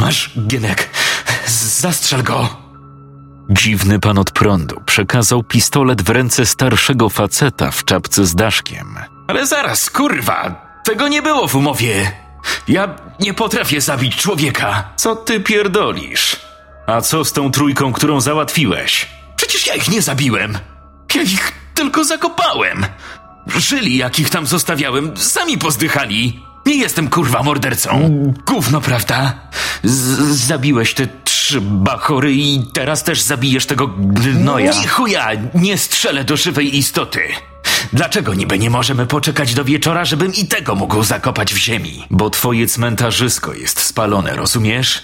Masz, 0.00 0.30
Gienek, 0.46 0.88
zastrzel 1.46 2.22
go. 2.22 2.56
Dziwny 3.50 4.00
pan 4.00 4.18
od 4.18 4.30
prądu 4.30 4.82
przekazał 4.86 5.42
pistolet 5.42 6.02
w 6.02 6.10
ręce 6.10 6.46
starszego 6.46 7.08
faceta 7.08 7.70
w 7.70 7.84
czapce 7.84 8.26
z 8.26 8.34
daszkiem. 8.34 8.98
Ale 9.28 9.46
zaraz, 9.46 9.90
kurwa, 9.90 10.66
tego 10.84 11.08
nie 11.08 11.22
było 11.22 11.48
w 11.48 11.56
umowie. 11.56 12.12
Ja 12.68 12.96
nie 13.20 13.34
potrafię 13.34 13.80
zabić 13.80 14.16
człowieka. 14.16 14.92
Co 14.96 15.16
ty 15.16 15.40
pierdolisz? 15.40 16.36
A 16.86 17.00
co 17.00 17.24
z 17.24 17.32
tą 17.32 17.50
trójką, 17.50 17.92
którą 17.92 18.20
załatwiłeś? 18.20 19.08
Przecież 19.36 19.66
ja 19.66 19.74
ich 19.74 19.88
nie 19.88 20.02
zabiłem. 20.02 20.58
Ja 21.14 21.22
ich 21.22 21.52
tylko 21.74 22.04
zakopałem. 22.04 22.86
Żyli, 23.56 23.96
jak 23.96 24.18
ich 24.18 24.30
tam 24.30 24.46
zostawiałem, 24.46 25.16
sami 25.16 25.58
pozdychali. 25.58 26.49
Nie 26.70 26.76
jestem 26.76 27.08
kurwa 27.08 27.42
mordercą. 27.42 28.10
Gówno, 28.46 28.80
prawda? 28.80 29.34
Z 29.82 30.18
zabiłeś 30.36 30.94
te 30.94 31.08
trzy 31.24 31.60
bachory 31.60 32.32
i 32.32 32.62
teraz 32.72 33.04
też 33.04 33.20
zabijesz 33.20 33.66
tego 33.66 33.88
gnoja. 33.98 34.72
Nie 34.72 34.88
chuja, 34.88 35.28
nie 35.54 35.78
strzelę 35.78 36.24
do 36.24 36.36
żywej 36.36 36.76
istoty. 36.76 37.20
Dlaczego 37.92 38.34
niby 38.34 38.58
nie 38.58 38.70
możemy 38.70 39.06
poczekać 39.06 39.54
do 39.54 39.64
wieczora, 39.64 40.04
żebym 40.04 40.34
i 40.34 40.46
tego 40.46 40.74
mógł 40.74 41.02
zakopać 41.02 41.54
w 41.54 41.56
ziemi? 41.56 42.06
Bo 42.10 42.30
twoje 42.30 42.66
cmentarzysko 42.66 43.54
jest 43.54 43.80
spalone, 43.80 44.36
rozumiesz? 44.36 45.02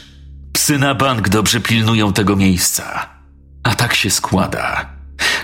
Psy 0.52 0.78
na 0.78 0.94
bank 0.94 1.28
dobrze 1.28 1.60
pilnują 1.60 2.12
tego 2.12 2.36
miejsca. 2.36 3.08
A 3.62 3.74
tak 3.74 3.94
się 3.94 4.10
składa, 4.10 4.90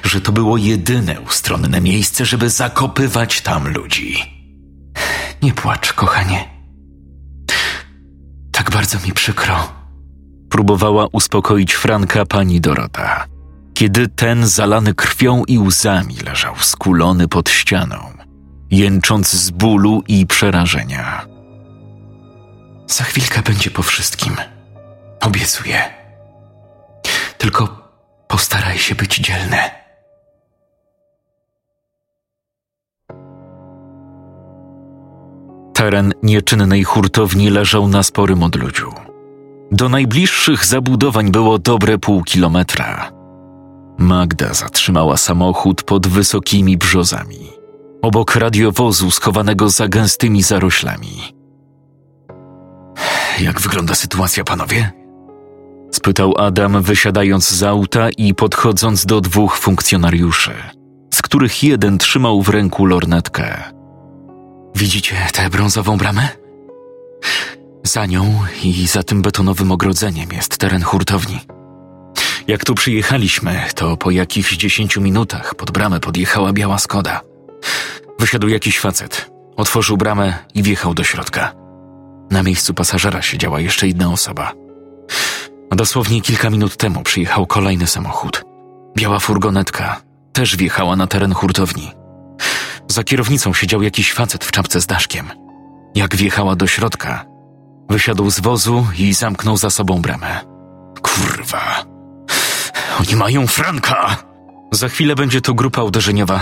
że 0.03 0.21
to 0.21 0.33
było 0.33 0.57
jedyne 0.57 1.21
ustronne 1.21 1.81
miejsce, 1.81 2.27
żeby 2.27 2.51
zakopywać 2.51 3.41
tam 3.41 3.69
ludzi. 3.69 4.42
Nie 5.43 5.53
płacz, 5.53 5.93
kochanie. 5.93 6.49
Tak 8.53 8.71
bardzo 8.71 8.99
mi 9.07 9.13
przykro. 9.13 9.73
Próbowała 10.51 11.07
uspokoić 11.13 11.75
Franka 11.75 12.27
pani 12.27 12.61
Dorota, 12.61 13.25
kiedy 13.75 14.09
ten 14.09 14.47
zalany 14.47 14.95
krwią 14.95 15.43
i 15.45 15.59
łzami 15.59 16.17
leżał 16.17 16.57
skulony 16.57 17.29
pod 17.29 17.51
ścianą, 17.51 17.97
jęcząc 18.71 19.33
z 19.33 19.51
bólu 19.51 20.03
i 20.09 20.27
przerażenia. 20.27 21.27
Za 22.87 23.05
chwilkę 23.05 23.43
będzie 23.43 23.71
po 23.71 23.83
wszystkim. 23.83 24.37
Obiecuję. 25.21 25.83
Tylko 27.39 27.89
postaraj 28.29 28.79
się 28.79 28.95
być 28.95 29.17
dzielny. 29.17 29.82
Teren 35.83 36.15
nieczynnej 36.23 36.85
hurtowni 36.85 37.51
leżał 37.51 37.89
na 37.89 38.03
sporym 38.03 38.43
odludziu. 38.43 38.93
Do 39.73 39.89
najbliższych 39.89 40.67
zabudowań 40.67 41.31
było 41.31 41.59
dobre 41.59 41.99
pół 41.99 42.23
kilometra. 42.23 43.13
Magda 43.99 44.55
zatrzymała 44.55 45.17
samochód 45.17 45.83
pod 45.83 46.07
wysokimi 46.07 46.77
brzozami, 46.77 47.51
obok 48.03 48.37
radiowozu 48.37 49.11
schowanego 49.11 49.69
za 49.69 49.89
gęstymi 49.89 50.43
zaroślami. 50.43 51.35
Jak 53.41 53.61
wygląda 53.61 53.95
sytuacja, 53.95 54.45
panowie? 54.45 54.93
spytał 55.91 56.35
Adam, 56.39 56.83
wysiadając 56.83 57.51
z 57.51 57.63
auta 57.63 58.11
i 58.11 58.35
podchodząc 58.35 59.07
do 59.07 59.21
dwóch 59.21 59.57
funkcjonariuszy, 59.59 60.53
z 61.15 61.23
których 61.23 61.63
jeden 61.63 61.99
trzymał 61.99 62.43
w 62.43 62.49
ręku 62.49 62.87
lornetkę. 62.87 63.82
Widzicie 64.75 65.17
tę 65.33 65.51
brązową 65.51 65.97
bramę? 65.97 66.29
Za 67.85 68.07
nią 68.07 68.41
i 68.63 68.87
za 68.87 69.03
tym 69.03 69.23
betonowym 69.23 69.73
ogrodzeniem 69.73 70.33
jest 70.33 70.59
teren 70.59 70.83
hurtowni. 70.83 71.41
Jak 72.49 72.65
tu 72.65 72.75
przyjechaliśmy, 72.75 73.65
to 73.75 73.97
po 73.97 74.11
jakichś 74.11 74.57
dziesięciu 74.57 75.01
minutach 75.01 75.55
pod 75.55 75.71
bramę 75.71 76.01
podjechała 76.01 76.53
biała 76.53 76.79
Skoda. 76.79 77.21
Wysiadł 78.19 78.49
jakiś 78.49 78.79
facet, 78.79 79.31
otworzył 79.57 79.97
bramę 79.97 80.35
i 80.55 80.63
wjechał 80.63 80.95
do 80.95 81.05
środka. 81.05 81.53
Na 82.31 82.43
miejscu 82.43 82.75
pasażera 82.75 83.23
siedziała 83.23 83.61
jeszcze 83.61 83.87
jedna 83.87 84.13
osoba. 84.13 84.53
Dosłownie 85.71 86.21
kilka 86.21 86.51
minut 86.51 86.77
temu 86.77 87.03
przyjechał 87.03 87.47
kolejny 87.47 87.87
samochód. 87.87 88.45
Biała 88.97 89.19
furgonetka 89.19 90.01
też 90.33 90.57
wjechała 90.57 90.97
na 90.97 91.07
teren 91.07 91.35
hurtowni. 91.35 91.93
Za 92.93 93.05
kierownicą 93.05 93.55
siedział 93.55 93.83
jakiś 93.83 94.13
facet 94.13 94.45
w 94.45 94.51
czapce 94.51 94.81
z 94.81 94.87
daszkiem. 94.87 95.31
Jak 95.95 96.17
wjechała 96.17 96.57
do 96.57 96.67
środka, 96.67 97.25
wysiadł 97.91 98.31
z 98.31 98.41
wozu 98.41 98.87
i 98.99 99.15
zamknął 99.15 99.57
za 99.57 99.71
sobą 99.71 100.03
bramę. 100.03 100.41
Kurwa. 101.03 101.85
Oni 103.01 103.17
mają 103.17 103.47
Franka! 103.47 104.17
Za 104.73 104.89
chwilę 104.89 105.15
będzie 105.15 105.41
tu 105.41 105.55
grupa 105.55 105.83
uderzeniowa. 105.83 106.41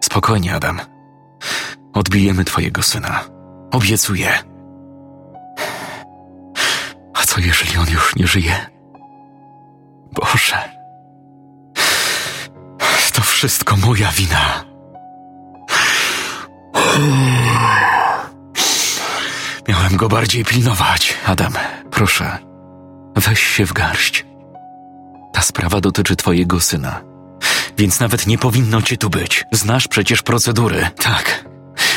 Spokojnie, 0.00 0.54
Adam. 0.54 0.80
Odbijemy 1.94 2.44
twojego 2.44 2.82
syna. 2.82 3.24
Obiecuję. 3.70 4.30
A 7.14 7.22
co 7.26 7.40
jeżeli 7.40 7.78
on 7.78 7.86
już 7.90 8.16
nie 8.16 8.26
żyje? 8.26 8.66
Boże. 10.12 10.78
To 13.12 13.22
wszystko 13.22 13.76
moja 13.76 14.12
wina. 14.12 14.64
Miałem 19.68 19.96
go 19.96 20.08
bardziej 20.08 20.44
pilnować. 20.44 21.14
Adam, 21.26 21.52
proszę, 21.90 22.38
weź 23.16 23.40
się 23.40 23.66
w 23.66 23.72
garść. 23.72 24.26
Ta 25.32 25.42
sprawa 25.42 25.80
dotyczy 25.80 26.16
twojego 26.16 26.60
syna, 26.60 27.00
więc 27.78 28.00
nawet 28.00 28.26
nie 28.26 28.38
powinno 28.38 28.82
cię 28.82 28.96
tu 28.96 29.10
być. 29.10 29.44
Znasz 29.52 29.88
przecież 29.88 30.22
procedury. 30.22 30.90
Tak. 31.02 31.44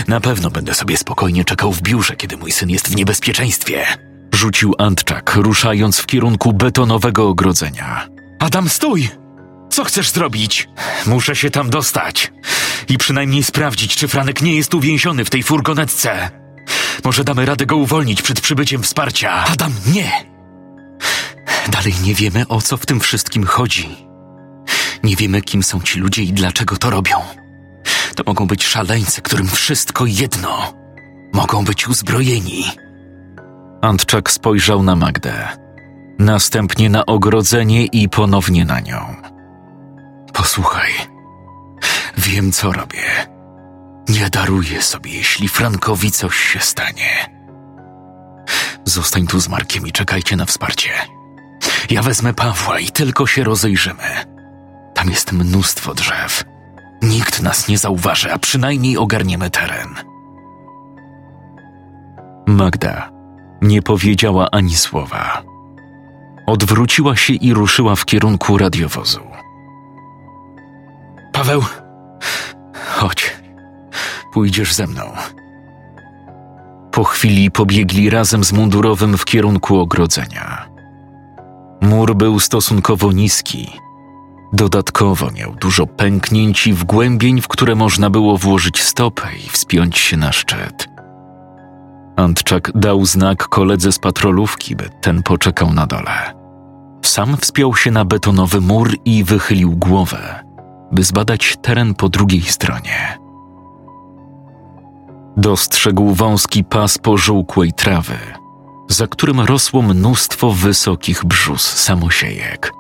Na 0.08 0.20
pewno 0.20 0.50
będę 0.50 0.74
sobie 0.74 0.98
spokojnie 0.98 1.46
czekał 1.46 1.72
w 1.74 1.82
biurze, 1.82 2.16
kiedy 2.16 2.38
mój 2.38 2.52
syn 2.52 2.70
jest 2.70 2.90
w 2.90 2.96
niebezpieczeństwie. 2.96 3.86
Rzucił 4.34 4.76
Antczak, 4.78 5.36
ruszając 5.36 6.00
w 6.00 6.06
kierunku 6.06 6.54
betonowego 6.54 7.28
ogrodzenia. 7.28 8.08
Adam, 8.40 8.70
stój! 8.70 9.21
Co 9.72 9.84
chcesz 9.84 10.10
zrobić? 10.10 10.70
Muszę 11.06 11.36
się 11.36 11.50
tam 11.50 11.70
dostać 11.70 12.32
i 12.90 12.98
przynajmniej 12.98 13.44
sprawdzić, 13.44 13.96
czy 13.96 14.08
Franek 14.08 14.42
nie 14.42 14.56
jest 14.56 14.74
uwięziony 14.74 15.26
w 15.26 15.30
tej 15.30 15.44
furgonetce. 15.44 16.30
Może 17.04 17.24
damy 17.24 17.46
radę 17.46 17.66
go 17.66 17.78
uwolnić 17.78 18.22
przed 18.22 18.42
przybyciem 18.42 18.84
wsparcia. 18.84 19.32
Adam, 19.32 19.74
nie! 19.94 20.12
Dalej 21.72 21.94
nie 22.04 22.16
wiemy, 22.16 22.48
o 22.48 22.62
co 22.62 22.78
w 22.78 22.86
tym 22.86 23.00
wszystkim 23.00 23.44
chodzi. 23.44 23.90
Nie 25.04 25.16
wiemy, 25.16 25.42
kim 25.42 25.64
są 25.64 25.82
ci 25.82 26.00
ludzie 26.00 26.24
i 26.24 26.34
dlaczego 26.34 26.78
to 26.78 26.90
robią. 26.90 27.16
To 28.16 28.24
mogą 28.26 28.48
być 28.48 28.66
szaleńcy, 28.66 29.22
którym 29.22 29.48
wszystko 29.48 30.06
jedno. 30.06 30.74
Mogą 31.34 31.66
być 31.66 31.88
uzbrojeni. 31.88 32.64
Antczak 33.82 34.32
spojrzał 34.32 34.84
na 34.84 34.96
Magdę, 34.96 35.48
następnie 36.20 36.90
na 36.90 37.06
ogrodzenie 37.06 37.86
i 37.86 38.10
ponownie 38.10 38.66
na 38.66 38.80
nią. 38.80 39.31
Posłuchaj, 40.34 40.92
wiem 42.18 42.52
co 42.52 42.72
robię. 42.72 43.04
Nie 44.10 44.30
daruję 44.30 44.82
sobie, 44.82 45.12
jeśli 45.12 45.48
Frankowi 45.48 46.12
coś 46.12 46.36
się 46.36 46.60
stanie. 46.60 47.42
Zostań 48.86 49.28
tu 49.28 49.40
z 49.40 49.50
Markiem 49.50 49.88
i 49.88 49.92
czekajcie 49.92 50.36
na 50.36 50.46
wsparcie. 50.46 50.90
Ja 51.90 52.02
wezmę 52.02 52.34
Pawła 52.34 52.80
i 52.80 52.90
tylko 52.90 53.28
się 53.28 53.44
rozejrzymy. 53.44 54.26
Tam 54.94 55.10
jest 55.10 55.32
mnóstwo 55.32 55.94
drzew. 55.94 56.44
Nikt 57.02 57.42
nas 57.42 57.68
nie 57.68 57.78
zauważy, 57.78 58.34
a 58.34 58.40
przynajmniej 58.40 58.98
ogarniemy 58.98 59.50
teren. 59.50 59.96
Magda 62.48 63.12
nie 63.62 63.82
powiedziała 63.82 64.48
ani 64.52 64.76
słowa. 64.76 65.44
Odwróciła 66.48 67.16
się 67.16 67.34
i 67.34 67.54
ruszyła 67.54 67.96
w 67.96 68.06
kierunku 68.06 68.58
radiowozu. 68.58 69.31
Paweł, 71.42 71.64
chodź. 72.98 73.38
Pójdziesz 74.34 74.74
ze 74.74 74.88
mną. 74.88 75.04
Po 76.92 77.04
chwili 77.04 77.52
pobiegli 77.52 78.10
razem 78.10 78.44
z 78.44 78.54
mundurowym 78.54 79.18
w 79.18 79.26
kierunku 79.26 79.80
ogrodzenia. 79.80 80.66
Mur 81.82 82.16
był 82.16 82.40
stosunkowo 82.40 83.12
niski. 83.12 83.72
Dodatkowo 84.54 85.32
miał 85.32 85.56
dużo 85.56 85.88
pęknięć 85.88 86.68
i 86.68 86.74
wgłębień, 86.74 87.42
w 87.42 87.48
które 87.48 87.76
można 87.76 88.10
było 88.10 88.38
włożyć 88.38 88.84
stopę 88.84 89.28
i 89.46 89.50
wspiąć 89.50 89.98
się 89.98 90.18
na 90.18 90.32
szczyt. 90.32 90.90
Antczak 92.16 92.72
dał 92.76 93.06
znak 93.06 93.48
koledze 93.48 93.92
z 93.92 94.00
patrolówki, 94.00 94.76
by 94.76 94.90
ten 95.02 95.24
poczekał 95.24 95.74
na 95.74 95.88
dole. 95.88 96.34
Sam 97.06 97.38
wspiął 97.38 97.76
się 97.76 97.92
na 97.92 98.06
betonowy 98.06 98.62
mur 98.62 98.96
i 99.06 99.24
wychylił 99.24 99.72
głowę, 99.72 100.51
by 100.92 101.04
zbadać 101.04 101.58
teren 101.62 101.96
po 101.96 102.10
drugiej 102.10 102.42
stronie. 102.42 103.18
Dostrzegł 105.38 106.14
wąski 106.14 106.64
pas 106.64 106.98
pożółkłej 106.98 107.74
trawy, 107.74 108.18
za 108.90 109.08
którym 109.08 109.40
rosło 109.40 109.82
mnóstwo 109.82 110.52
wysokich 110.52 111.26
brzus 111.26 111.62
samosiejek. 111.62 112.72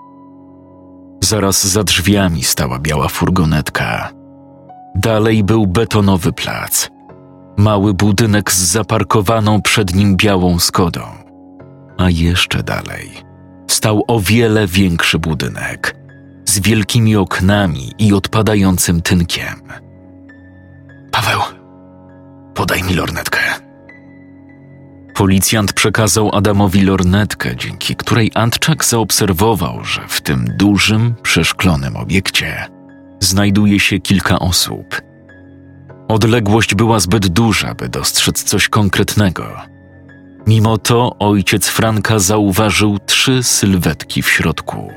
Zaraz 1.24 1.68
za 1.68 1.84
drzwiami 1.84 2.44
stała 2.44 2.80
biała 2.80 3.08
furgonetka. 3.08 4.10
Dalej 4.96 5.44
był 5.44 5.68
betonowy 5.68 6.34
plac. 6.34 6.89
Mały 7.58 7.94
budynek 7.94 8.51
z 8.51 8.58
zaparkowaną 8.58 9.62
przed 9.62 9.96
nim 9.96 10.15
białą 10.15 10.60
skodą. 10.60 11.01
A 11.98 12.10
jeszcze 12.10 12.63
dalej 12.63 13.12
stał 13.68 14.03
o 14.08 14.20
wiele 14.20 14.68
większy 14.68 15.20
budynek 15.20 16.00
z 16.51 16.60
wielkimi 16.60 17.15
oknami 17.15 17.91
i 18.00 18.13
odpadającym 18.13 19.01
tynkiem. 19.01 19.62
Paweł, 21.12 21.39
podaj 22.53 22.84
mi 22.84 22.93
lornetkę. 22.93 23.39
Policjant 25.15 25.74
przekazał 25.74 26.36
Adamowi 26.36 26.81
lornetkę, 26.81 27.55
dzięki 27.55 27.96
której 27.96 28.31
Antczak 28.36 28.86
zaobserwował, 28.86 29.84
że 29.84 30.01
w 30.08 30.22
tym 30.22 30.46
dużym, 30.58 31.15
przeszklonym 31.24 31.96
obiekcie 31.96 32.65
znajduje 33.20 33.79
się 33.79 34.00
kilka 34.00 34.39
osób. 34.39 35.01
Odległość 36.07 36.75
była 36.75 37.00
zbyt 37.00 37.27
duża, 37.27 37.75
by 37.75 37.90
dostrzec 37.90 38.44
coś 38.44 38.70
konkretnego. 38.70 39.48
Mimo 40.48 40.77
to 40.77 41.16
ojciec 41.20 41.68
Franka 41.68 42.20
zauważył 42.20 43.00
trzy 43.05 43.44
sylwetki 43.44 44.22
w 44.22 44.29
środku. 44.29 44.92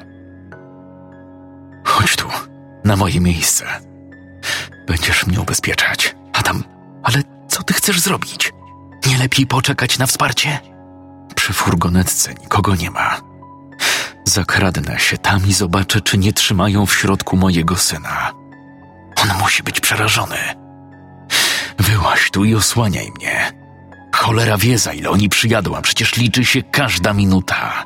Chodź 1.85 2.17
tu, 2.17 2.29
na 2.85 2.97
moje 2.97 3.21
miejsce. 3.21 3.65
Będziesz 4.87 5.27
mnie 5.27 5.41
ubezpieczać. 5.41 6.17
Adam, 6.33 6.65
ale 7.03 7.23
co 7.49 7.63
ty 7.63 7.75
chcesz 7.75 8.01
zrobić? 8.01 8.53
Nie 9.07 9.19
lepiej 9.19 9.47
poczekać 9.47 9.99
na 9.99 10.07
wsparcie? 10.07 10.59
Przy 11.35 11.53
furgonetce 11.53 12.35
nikogo 12.35 12.75
nie 12.75 12.91
ma. 12.91 13.21
Zakradnę 14.25 14.99
się 14.99 15.19
tam 15.19 15.47
i 15.47 15.53
zobaczę, 15.53 16.01
czy 16.01 16.19
nie 16.19 16.33
trzymają 16.33 16.87
w 16.87 16.95
środku 16.95 17.37
mojego 17.37 17.77
syna. 17.77 18.33
On 19.23 19.39
musi 19.39 19.63
być 19.63 19.81
przerażony. 19.81 20.39
Wyłaź 21.79 22.31
tu 22.31 22.45
i 22.45 22.55
osłaniaj 22.55 23.13
mnie. 23.17 23.53
Cholera 24.15 24.59
wie, 24.59 24.79
za 24.79 24.93
ile 24.93 25.11
oni 25.11 25.29
przyjadą, 25.29 25.77
a 25.77 25.83
przecież 25.83 26.17
liczy 26.17 26.45
się 26.45 26.63
każda 26.63 27.13
minuta. 27.13 27.85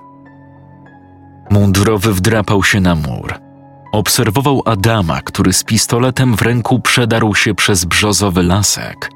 Mundurowy 1.50 2.14
wdrapał 2.14 2.64
się 2.64 2.80
na 2.80 2.94
mur. 2.94 3.47
Obserwował 3.92 4.62
Adama, 4.64 5.22
który 5.22 5.52
z 5.52 5.64
pistoletem 5.64 6.36
w 6.36 6.42
ręku 6.42 6.80
przedarł 6.80 7.34
się 7.34 7.54
przez 7.54 7.84
brzozowy 7.84 8.42
lasek 8.42 9.10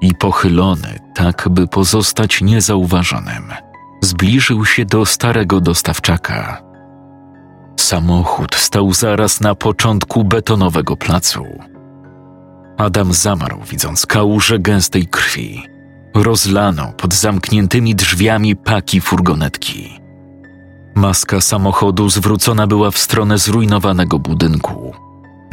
i 0.00 0.14
pochylony, 0.14 0.98
tak 1.14 1.48
by 1.50 1.68
pozostać 1.68 2.40
niezauważonym, 2.40 3.52
zbliżył 4.02 4.64
się 4.66 4.84
do 4.84 5.06
starego 5.06 5.60
dostawczaka. 5.60 6.62
Samochód 7.80 8.54
stał 8.54 8.92
zaraz 8.92 9.40
na 9.40 9.54
początku 9.54 10.24
betonowego 10.24 10.96
placu. 10.96 11.44
Adam 12.78 13.12
zamarł, 13.12 13.60
widząc 13.70 14.06
kałużę 14.06 14.58
gęstej 14.58 15.06
krwi, 15.06 15.62
rozlaną 16.14 16.92
pod 16.92 17.14
zamkniętymi 17.14 17.94
drzwiami 17.94 18.56
paki 18.56 19.00
furgonetki. 19.00 20.05
Maska 20.96 21.40
samochodu 21.40 22.10
zwrócona 22.10 22.66
była 22.66 22.90
w 22.90 22.98
stronę 22.98 23.38
zrujnowanego 23.38 24.18
budynku, 24.18 24.94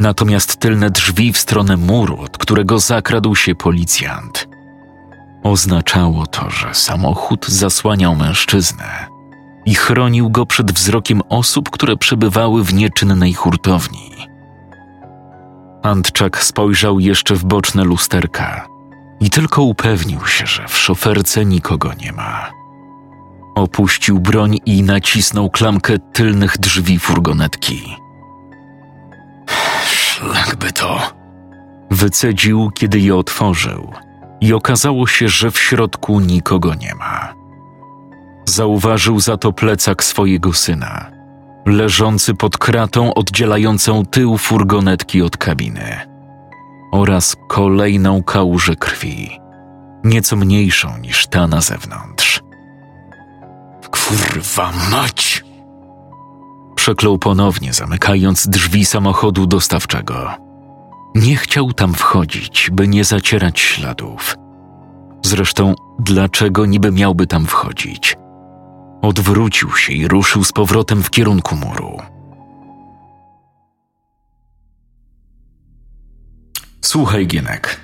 natomiast 0.00 0.56
tylne 0.56 0.90
drzwi 0.90 1.32
w 1.32 1.38
stronę 1.38 1.76
muru, 1.76 2.20
od 2.20 2.38
którego 2.38 2.78
zakradł 2.78 3.34
się 3.34 3.54
policjant. 3.54 4.48
Oznaczało 5.42 6.26
to, 6.26 6.50
że 6.50 6.74
samochód 6.74 7.46
zasłaniał 7.48 8.16
mężczyznę 8.16 9.06
i 9.66 9.74
chronił 9.74 10.30
go 10.30 10.46
przed 10.46 10.72
wzrokiem 10.72 11.22
osób, 11.28 11.70
które 11.70 11.96
przebywały 11.96 12.64
w 12.64 12.74
nieczynnej 12.74 13.34
hurtowni. 13.34 14.10
Antczak 15.82 16.44
spojrzał 16.44 17.00
jeszcze 17.00 17.34
w 17.34 17.44
boczne 17.44 17.84
lusterka 17.84 18.66
i 19.20 19.30
tylko 19.30 19.62
upewnił 19.62 20.26
się, 20.26 20.46
że 20.46 20.68
w 20.68 20.78
szoferce 20.78 21.44
nikogo 21.44 21.90
nie 21.94 22.12
ma. 22.12 22.63
Opuścił 23.54 24.20
broń 24.20 24.58
i 24.66 24.82
nacisnął 24.82 25.50
klamkę 25.50 25.98
tylnych 25.98 26.58
drzwi 26.58 26.98
furgonetki. 26.98 27.96
Szlakby 29.86 30.72
to. 30.72 31.00
Wycedził, 31.90 32.70
kiedy 32.70 33.00
je 33.00 33.16
otworzył, 33.16 33.92
i 34.40 34.52
okazało 34.52 35.06
się, 35.06 35.28
że 35.28 35.50
w 35.50 35.58
środku 35.58 36.20
nikogo 36.20 36.74
nie 36.74 36.94
ma. 36.94 37.34
Zauważył 38.44 39.20
za 39.20 39.36
to 39.36 39.52
plecak 39.52 40.04
swojego 40.04 40.52
syna, 40.52 41.10
leżący 41.66 42.34
pod 42.34 42.58
kratą 42.58 43.14
oddzielającą 43.14 44.06
tył 44.06 44.38
furgonetki 44.38 45.22
od 45.22 45.36
kabiny, 45.36 45.98
oraz 46.92 47.36
kolejną 47.48 48.22
kałużę 48.22 48.76
krwi, 48.76 49.38
nieco 50.04 50.36
mniejszą 50.36 50.98
niż 50.98 51.26
ta 51.26 51.46
na 51.46 51.60
zewnątrz. 51.60 52.43
Kurwa 53.94 54.72
mać! 54.90 55.44
Przeklął 56.76 57.18
ponownie, 57.18 57.72
zamykając 57.72 58.48
drzwi 58.48 58.84
samochodu 58.84 59.46
dostawczego. 59.46 60.30
Nie 61.14 61.36
chciał 61.36 61.72
tam 61.72 61.94
wchodzić, 61.94 62.70
by 62.72 62.88
nie 62.88 63.04
zacierać 63.04 63.60
śladów. 63.60 64.36
Zresztą, 65.24 65.74
dlaczego 65.98 66.66
niby 66.66 66.92
miałby 66.92 67.26
tam 67.26 67.46
wchodzić? 67.46 68.16
Odwrócił 69.02 69.76
się 69.76 69.92
i 69.92 70.08
ruszył 70.08 70.44
z 70.44 70.52
powrotem 70.52 71.02
w 71.02 71.10
kierunku 71.10 71.56
muru. 71.56 71.98
Słuchaj, 76.80 77.26
Gienek. 77.26 77.80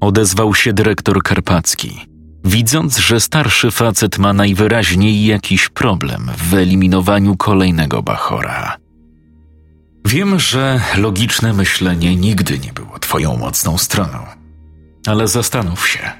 Odezwał 0.00 0.54
się 0.54 0.72
dyrektor 0.72 1.22
Karpacki, 1.22 2.06
widząc, 2.46 2.98
że 2.98 3.20
starszy 3.20 3.70
facet 3.70 4.18
ma 4.18 4.32
najwyraźniej 4.32 5.26
jakiś 5.26 5.68
problem 5.68 6.30
w 6.36 6.42
wyeliminowaniu 6.42 7.36
kolejnego 7.36 8.02
bachora. 8.02 8.76
Wiem, 10.06 10.38
że 10.38 10.80
logiczne 10.96 11.52
myślenie 11.52 12.16
nigdy 12.16 12.58
nie 12.58 12.72
było 12.72 12.98
Twoją 12.98 13.36
mocną 13.36 13.78
stroną, 13.78 14.26
ale 15.06 15.28
zastanów 15.28 15.88
się. 15.88 16.10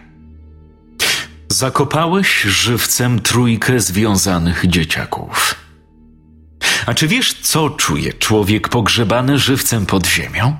Zakopałeś 1.49 2.43
żywcem 2.43 3.21
trójkę 3.21 3.81
związanych 3.81 4.67
dzieciaków. 4.67 5.55
A 6.87 6.95
czy 6.95 7.09
wiesz, 7.09 7.35
co 7.35 7.71
czuje 7.71 8.13
człowiek 8.13 8.69
pogrzebany 8.69 9.39
żywcem 9.39 9.87
pod 9.87 10.07
ziemią? 10.07 10.57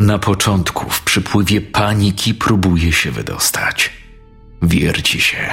Na 0.00 0.18
początku, 0.18 0.90
w 0.90 1.02
przypływie 1.02 1.60
paniki, 1.60 2.34
próbuje 2.34 2.92
się 2.92 3.10
wydostać. 3.10 4.03
Wierci 4.66 5.20
się, 5.20 5.52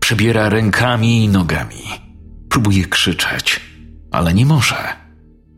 przebiera 0.00 0.48
rękami 0.48 1.24
i 1.24 1.28
nogami. 1.28 1.84
Próbuje 2.48 2.84
krzyczeć, 2.86 3.60
ale 4.10 4.34
nie 4.34 4.46
może, 4.46 4.96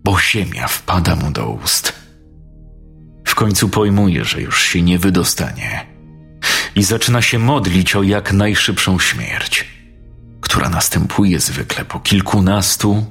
bo 0.05 0.21
ziemia 0.21 0.69
wpada 0.69 1.17
mu 1.17 1.31
do 1.31 1.49
ust. 1.51 1.93
W 3.27 3.35
końcu 3.35 3.69
pojmuje, 3.69 4.25
że 4.25 4.41
już 4.41 4.63
się 4.63 4.83
nie 4.83 4.99
wydostanie 4.99 5.87
i 6.75 6.83
zaczyna 6.83 7.23
się 7.23 7.39
modlić 7.39 7.97
o 7.97 8.03
jak 8.03 8.33
najszybszą 8.33 8.99
śmierć, 8.99 9.67
która 10.41 10.69
następuje 10.69 11.41
zwykle 11.41 11.85
po 11.85 12.01
kilkunastu, 12.01 13.07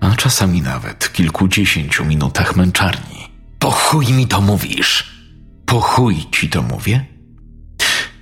a 0.00 0.16
czasami 0.16 0.62
nawet 0.62 1.12
kilkudziesięciu 1.12 2.04
minutach 2.04 2.56
męczarni. 2.56 3.28
Po 3.58 3.70
chuj 3.70 4.06
mi 4.12 4.26
to 4.26 4.40
mówisz? 4.40 5.12
Po 5.66 5.80
chuj 5.80 6.26
ci 6.30 6.48
to 6.48 6.62
mówię? 6.62 7.11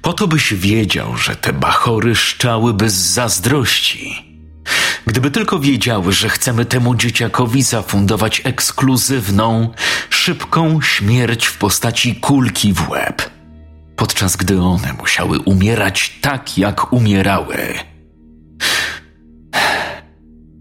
Po 0.02 0.12
to 0.12 0.28
byś 0.28 0.54
wiedział, 0.54 1.16
że 1.16 1.36
te 1.36 1.52
bachory 1.52 2.14
szczałyby 2.14 2.90
z 2.90 2.94
zazdrości. 2.94 4.30
Gdyby 5.06 5.30
tylko 5.30 5.58
wiedziały, 5.58 6.12
że 6.12 6.28
chcemy 6.28 6.64
temu 6.64 6.94
dzieciakowi 6.94 7.62
zafundować 7.62 8.42
ekskluzywną, 8.44 9.70
szybką 10.10 10.80
śmierć 10.80 11.46
w 11.46 11.58
postaci 11.58 12.16
kulki 12.16 12.72
w 12.72 12.88
łeb, 12.88 13.30
podczas 13.96 14.36
gdy 14.36 14.60
one 14.60 14.92
musiały 14.92 15.38
umierać 15.38 16.18
tak, 16.20 16.58
jak 16.58 16.92
umierały. 16.92 17.74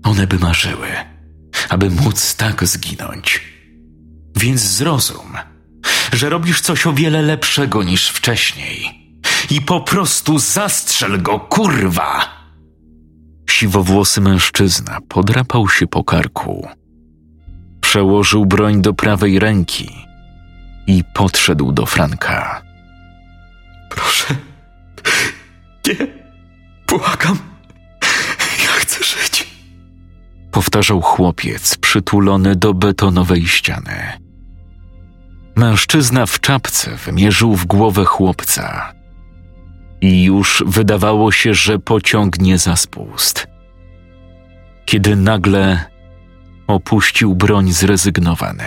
One 0.03 0.27
by 0.27 0.39
marzyły, 0.39 0.87
aby 1.69 1.89
móc 1.89 2.35
tak 2.35 2.67
zginąć. 2.67 3.41
Więc 4.35 4.61
zrozum, 4.61 5.37
że 6.13 6.29
robisz 6.29 6.61
coś 6.61 6.87
o 6.87 6.93
wiele 6.93 7.21
lepszego 7.21 7.83
niż 7.83 8.09
wcześniej. 8.09 8.98
I 9.49 9.61
po 9.61 9.81
prostu 9.81 10.39
zastrzel 10.39 11.21
go, 11.21 11.39
kurwa! 11.39 12.39
Siwowłosy 13.49 14.21
mężczyzna 14.21 14.97
podrapał 15.09 15.69
się 15.69 15.87
po 15.87 16.03
karku. 16.03 16.67
Przełożył 17.81 18.45
broń 18.45 18.81
do 18.81 18.93
prawej 18.93 19.39
ręki 19.39 19.95
i 20.87 21.03
podszedł 21.13 21.71
do 21.71 21.85
Franka. 21.85 22.61
Proszę. 23.89 24.35
Nie. 25.87 26.07
Błagam. 26.87 27.37
Ja 28.63 28.71
chcę 28.71 29.03
żyć. 29.03 29.47
Powtarzał 30.51 31.01
chłopiec 31.01 31.77
przytulony 31.77 32.55
do 32.55 32.73
betonowej 32.73 33.47
ściany. 33.47 34.19
Mężczyzna 35.55 36.25
w 36.25 36.39
czapce 36.39 36.95
wymierzył 37.05 37.55
w 37.55 37.65
głowę 37.65 38.05
chłopca. 38.05 38.98
I 40.01 40.23
już 40.23 40.63
wydawało 40.67 41.31
się, 41.31 41.53
że 41.53 41.79
pociągnie 41.79 42.57
za 42.57 42.75
spust. 42.75 43.47
Kiedy 44.85 45.15
nagle 45.15 45.85
opuścił 46.67 47.35
broń 47.35 47.71
zrezygnowany. 47.71 48.65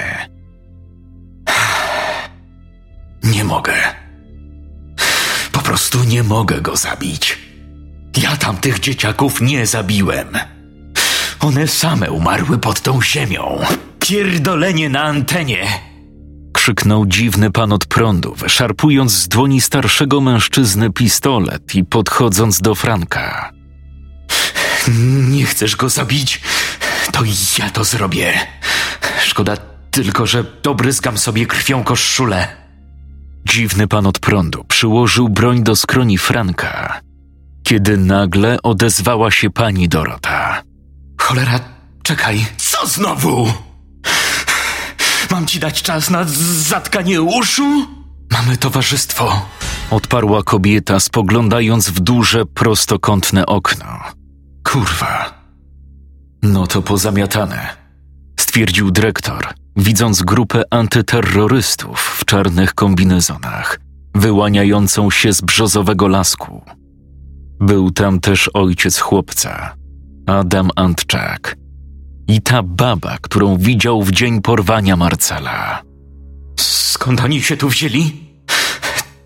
Nie 3.35 3.45
mogę. 3.45 3.75
Po 5.53 5.61
prostu 5.61 6.05
nie 6.05 6.23
mogę 6.23 6.61
go 6.61 6.77
zabić. 6.77 7.39
Ja 8.17 8.37
tamtych 8.37 8.81
dzieciaków 8.81 9.41
nie 9.41 9.67
zabiłem. 9.67 10.29
One 11.41 11.69
same 11.69 12.11
umarły 12.11 12.59
pod 12.59 12.81
tą 12.81 13.03
ziemią. 13.03 13.59
Pierdolenie 13.99 14.89
na 14.89 15.03
antenie! 15.03 15.92
Krzyknął 16.63 17.07
dziwny 17.07 17.51
pan 17.51 17.73
od 17.73 17.87
prądu, 17.87 18.35
wyszarpując 18.35 19.13
z 19.13 19.29
dłoni 19.29 19.61
starszego 19.61 20.21
mężczyzny 20.21 20.91
pistolet 20.91 21.75
i 21.75 21.85
podchodząc 21.85 22.61
do 22.61 22.75
Franka. 22.75 23.53
Nie 25.29 25.45
chcesz 25.45 25.77
go 25.77 25.89
zabić? 25.89 26.41
To 27.13 27.23
ja 27.59 27.71
to 27.71 27.85
zrobię. 27.85 28.33
Szkoda 29.25 29.57
tylko, 29.91 30.27
że 30.27 30.45
dobryzgam 30.63 31.19
sobie 31.19 31.47
krwią 31.47 31.85
koszulę. 31.85 32.49
Dziwny 33.45 33.89
pan 33.89 34.07
od 34.07 34.19
prądu 34.19 34.65
przyłożył 34.65 35.29
broń 35.29 35.63
do 35.63 35.77
skroni 35.77 36.19
Franka, 36.19 37.01
kiedy 37.65 37.97
nagle 37.97 38.63
odezwała 38.63 39.31
się 39.31 39.51
pani 39.51 39.89
Dorota. 39.89 40.63
Cholera, 41.19 41.61
czekaj. 42.03 42.47
Co 42.57 42.87
znowu? 42.87 43.53
Mam 45.33 45.47
ci 45.47 45.61
dać 45.61 45.83
czas 45.83 46.11
na 46.11 46.25
zatkanie 46.69 47.23
uszu? 47.23 47.87
Mamy 48.33 48.57
towarzystwo. 48.57 49.47
Odparła 49.91 50.43
kobieta, 50.43 51.01
spoglądając 51.01 51.91
w 51.91 52.01
duże, 52.01 52.47
prostokątne 52.47 53.47
okno. 53.47 53.87
Kurwa. 54.65 55.43
No 56.43 56.67
to 56.67 56.83
pozamiatane, 56.83 57.69
stwierdził 58.41 58.91
dyrektor, 58.91 59.49
widząc 59.77 60.23
grupę 60.23 60.63
antyterrorystów 60.71 62.01
w 62.21 62.25
czarnych 62.25 62.75
kombinezonach, 62.75 63.79
wyłaniającą 64.15 65.11
się 65.11 65.33
z 65.33 65.41
brzozowego 65.41 66.09
lasku. 66.09 66.63
Był 67.61 67.91
tam 67.91 68.21
też 68.21 68.51
ojciec 68.55 68.99
chłopca, 68.99 69.75
Adam 70.27 70.71
Antczak, 70.77 71.57
i 72.29 72.43
ta 72.43 72.63
baba, 72.63 73.19
którą 73.21 73.57
widział 73.57 74.03
w 74.03 74.11
dzień 74.11 74.43
porwania 74.43 74.97
Marcela. 74.97 75.83
Skąd 76.61 77.21
oni 77.21 77.43
się 77.43 77.57
tu 77.57 77.69
wzięli? 77.69 78.13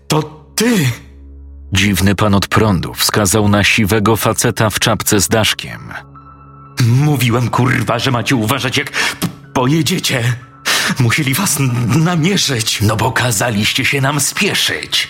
To 0.07 0.23
ty! 0.55 0.85
Dziwny 1.73 2.15
pan 2.15 2.35
od 2.35 2.47
prądu 2.47 2.93
wskazał 2.93 3.49
na 3.49 3.63
siwego 3.63 4.15
faceta 4.15 4.69
w 4.69 4.79
czapce 4.79 5.19
z 5.21 5.27
daszkiem. 5.27 5.93
Mówiłem, 6.87 7.49
kurwa, 7.49 7.99
że 7.99 8.11
macie 8.11 8.35
uważać, 8.35 8.77
jak 8.77 8.91
pojedziecie. 9.53 10.33
Musieli 10.99 11.33
was 11.33 11.57
namierzyć. 11.87 12.81
No 12.81 12.95
bo 12.95 13.11
kazaliście 13.11 13.85
się 13.85 14.01
nam 14.01 14.19
spieszyć. 14.19 15.07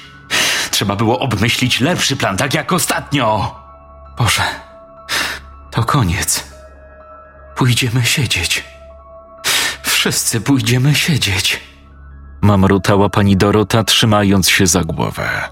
Trzeba 0.71 0.95
było 0.95 1.19
obmyślić 1.19 1.79
lepszy 1.79 2.15
plan, 2.15 2.37
tak 2.37 2.53
jak 2.53 2.73
ostatnio. 2.73 3.55
Boże, 4.17 4.43
to 5.71 5.83
koniec. 5.83 6.56
Pójdziemy 7.57 8.05
siedzieć. 8.05 8.63
Wszyscy 9.83 10.41
pójdziemy 10.41 10.95
siedzieć. 10.95 11.59
Mamrotała 12.41 13.09
pani 13.09 13.37
Dorota, 13.37 13.83
trzymając 13.83 14.49
się 14.49 14.67
za 14.67 14.83
głowę. 14.83 15.49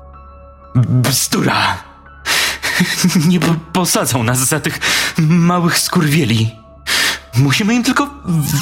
Bzdura! 0.76 1.84
Nie 3.28 3.40
po 3.40 3.56
posadzą 3.74 4.24
nas 4.24 4.40
za 4.40 4.60
tych 4.60 4.80
małych 5.18 5.80
skurwieli. 5.80 6.56
Musimy 7.36 7.74
im 7.74 7.84
tylko 7.84 8.10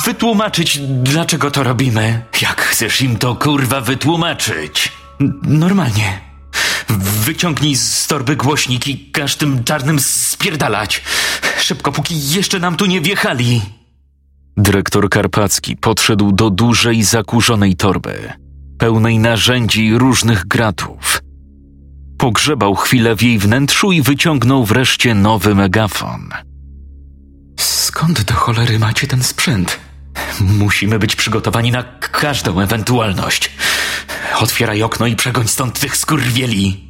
wytłumaczyć, 0.06 0.80
dlaczego 0.80 1.52
to 1.52 1.64
robimy. 1.64 2.26
Jak 2.42 2.62
chcesz 2.62 3.02
im 3.02 3.18
to 3.18 3.36
kurwa 3.36 3.82
wytłumaczyć? 3.82 4.92
Normalnie. 5.44 6.22
Wyciągnij 7.00 7.76
z 7.76 8.08
torby 8.08 8.36
głośnik 8.36 8.88
i 8.88 9.12
każ 9.12 9.36
tym 9.36 9.64
czarnym 9.64 10.00
spierdalać. 10.00 11.02
Szybko, 11.64 11.92
póki 11.92 12.30
jeszcze 12.30 12.60
nam 12.60 12.76
tu 12.76 12.86
nie 12.86 13.02
wjechali. 13.02 13.62
Dyrektor 14.58 15.10
Karpacki 15.10 15.78
podszedł 15.78 16.32
do 16.32 16.50
dużej, 16.50 17.04
zakurzonej 17.04 17.76
torby, 17.76 18.34
pełnej 18.78 19.20
narzędzi 19.20 19.86
i 19.86 19.98
różnych 19.98 20.48
gratów. 20.48 21.22
Pogrzebał 22.18 22.76
chwilę 22.76 23.16
w 23.16 23.22
jej 23.22 23.40
wnętrzu 23.40 23.92
i 23.92 24.02
wyciągnął 24.02 24.66
wreszcie 24.66 25.16
nowy 25.16 25.56
megafon. 25.56 26.30
Skąd 27.60 28.24
do 28.24 28.34
cholery 28.34 28.80
macie 28.80 29.08
ten 29.08 29.24
sprzęt? 29.24 29.80
Musimy 30.42 31.00
być 31.00 31.16
przygotowani 31.16 31.72
na 31.72 31.84
każdą 32.00 32.60
ewentualność. 32.60 33.52
Otwieraj 34.40 34.84
okno 34.84 35.08
i 35.08 35.16
przegoń 35.16 35.48
stąd 35.48 35.80
tych 35.80 35.98
skurwieli. 35.98 36.90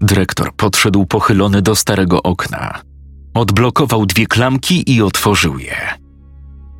Dyrektor 0.00 0.54
podszedł 0.56 1.06
pochylony 1.06 1.62
do 1.62 1.76
starego 1.76 2.22
okna. 2.22 2.91
Odblokował 3.34 4.06
dwie 4.06 4.26
klamki 4.26 4.94
i 4.94 5.02
otworzył 5.02 5.58
je. 5.58 5.76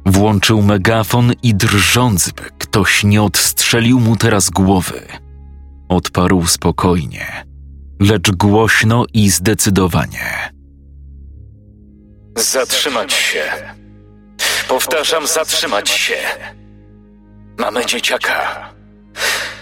Włączył 0.07 0.62
megafon 0.62 1.33
i 1.43 1.55
drżąc, 1.55 2.31
by 2.31 2.43
ktoś 2.59 3.05
nie 3.05 3.23
odstrzelił 3.23 4.01
mu 4.01 4.17
teraz 4.17 4.51
głowy. 4.51 5.03
Odparł 5.88 6.47
spokojnie, 6.47 7.47
lecz 8.01 8.31
głośno 8.31 9.05
i 9.15 9.31
zdecydowanie. 9.31 10.53
Zatrzymać 12.37 13.12
się. 13.12 13.43
Powtarzam, 14.69 15.27
zatrzymać 15.27 15.91
się. 15.91 16.17
Mamy 17.59 17.87
dzieciaka. 17.87 18.69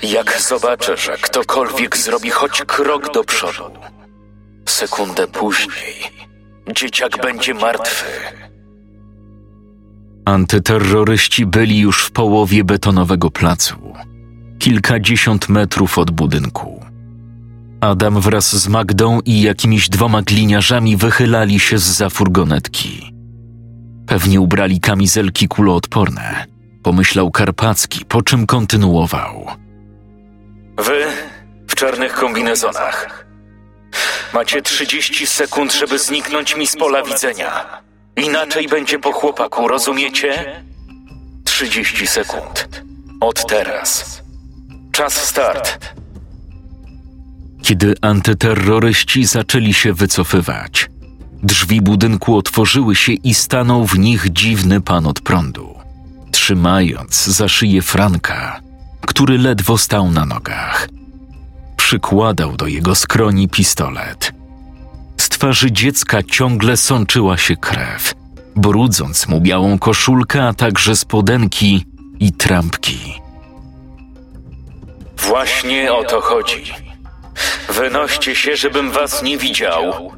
Jak 0.02 0.40
zobaczę, 0.40 0.96
że 0.96 1.16
ktokolwiek 1.16 1.96
zrobi 1.96 2.30
choć 2.30 2.62
krok 2.66 3.14
do 3.14 3.24
przodu, 3.24 3.70
sekundę 4.68 5.26
później 5.26 6.19
dzieciak 6.74 7.22
będzie 7.22 7.54
martwy. 7.54 8.04
Antyterroryści 10.24 11.46
byli 11.46 11.78
już 11.78 12.04
w 12.04 12.10
połowie 12.10 12.64
betonowego 12.64 13.30
placu, 13.30 13.94
kilkadziesiąt 14.58 15.48
metrów 15.48 15.98
od 15.98 16.10
budynku. 16.10 16.84
Adam 17.80 18.20
wraz 18.20 18.56
z 18.56 18.68
Magdą 18.68 19.20
i 19.24 19.42
jakimiś 19.42 19.88
dwoma 19.88 20.22
gliniarzami 20.22 20.96
wychylali 20.96 21.60
się 21.60 21.78
z 21.78 21.82
za 21.82 22.10
furgonetki. 22.10 23.14
Pewnie 24.06 24.40
ubrali 24.40 24.80
kamizelki 24.80 25.48
kuloodporne, 25.48 26.46
pomyślał 26.82 27.30
Karpacki, 27.30 28.04
po 28.04 28.22
czym 28.22 28.46
kontynuował. 28.46 29.46
Wy 30.78 31.04
w 31.68 31.74
czarnych 31.74 32.12
kombinezonach. 32.14 33.26
Macie 34.34 34.62
30 34.62 35.26
sekund, 35.26 35.74
żeby 35.74 35.98
zniknąć 35.98 36.56
mi 36.56 36.66
z 36.66 36.76
pola 36.76 37.02
widzenia. 37.02 37.80
Inaczej 38.16 38.68
będzie 38.68 38.98
po 38.98 39.12
chłopaku, 39.12 39.68
rozumiecie? 39.68 40.62
30 41.44 42.06
sekund. 42.06 42.68
Od 43.20 43.46
teraz. 43.46 44.20
Czas 44.92 45.14
start. 45.14 45.94
Kiedy 47.62 47.94
antyterroryści 48.00 49.24
zaczęli 49.24 49.74
się 49.74 49.92
wycofywać, 49.92 50.90
drzwi 51.42 51.80
budynku 51.80 52.36
otworzyły 52.36 52.96
się 52.96 53.12
i 53.12 53.34
stanął 53.34 53.86
w 53.86 53.98
nich 53.98 54.32
dziwny 54.32 54.80
pan 54.80 55.06
od 55.06 55.20
prądu, 55.20 55.74
trzymając 56.32 57.24
za 57.24 57.48
szyję 57.48 57.82
Franka, 57.82 58.60
który 59.06 59.38
ledwo 59.38 59.78
stał 59.78 60.10
na 60.10 60.26
nogach. 60.26 60.88
Przykładał 61.90 62.56
do 62.56 62.66
jego 62.66 62.94
skroni 62.94 63.48
pistolet. 63.48 64.32
Z 65.16 65.28
twarzy 65.28 65.72
dziecka 65.72 66.22
ciągle 66.22 66.76
sączyła 66.76 67.36
się 67.36 67.56
krew, 67.56 68.14
brudząc 68.56 69.28
mu 69.28 69.40
białą 69.40 69.78
koszulkę, 69.78 70.48
a 70.48 70.54
także 70.54 70.96
spodenki 70.96 71.84
i 72.20 72.32
trampki. 72.32 72.98
Właśnie 75.18 75.92
o 75.92 76.04
to 76.04 76.20
chodzi. 76.20 76.64
Wynoście 77.74 78.36
się, 78.36 78.56
żebym 78.56 78.90
was 78.90 79.22
nie 79.22 79.38
widział. 79.38 80.12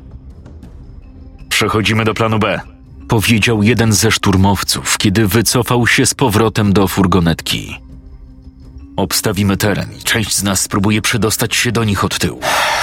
Przechodzimy 1.48 2.04
do 2.04 2.14
planu 2.14 2.38
B, 2.38 2.60
powiedział 3.08 3.62
jeden 3.62 3.92
ze 3.92 4.10
szturmowców, 4.10 4.98
kiedy 4.98 5.26
wycofał 5.26 5.86
się 5.86 6.06
z 6.06 6.14
powrotem 6.14 6.72
do 6.72 6.88
furgonetki. 6.88 7.78
Obstawimy 8.96 9.56
teren 9.56 9.92
i 9.98 10.02
część 10.02 10.36
z 10.36 10.42
nas 10.42 10.60
spróbuje 10.60 11.02
przedostać 11.02 11.56
się 11.56 11.72
do 11.72 11.84
nich 11.84 12.04
od 12.04 12.18
tyłu. 12.18 12.40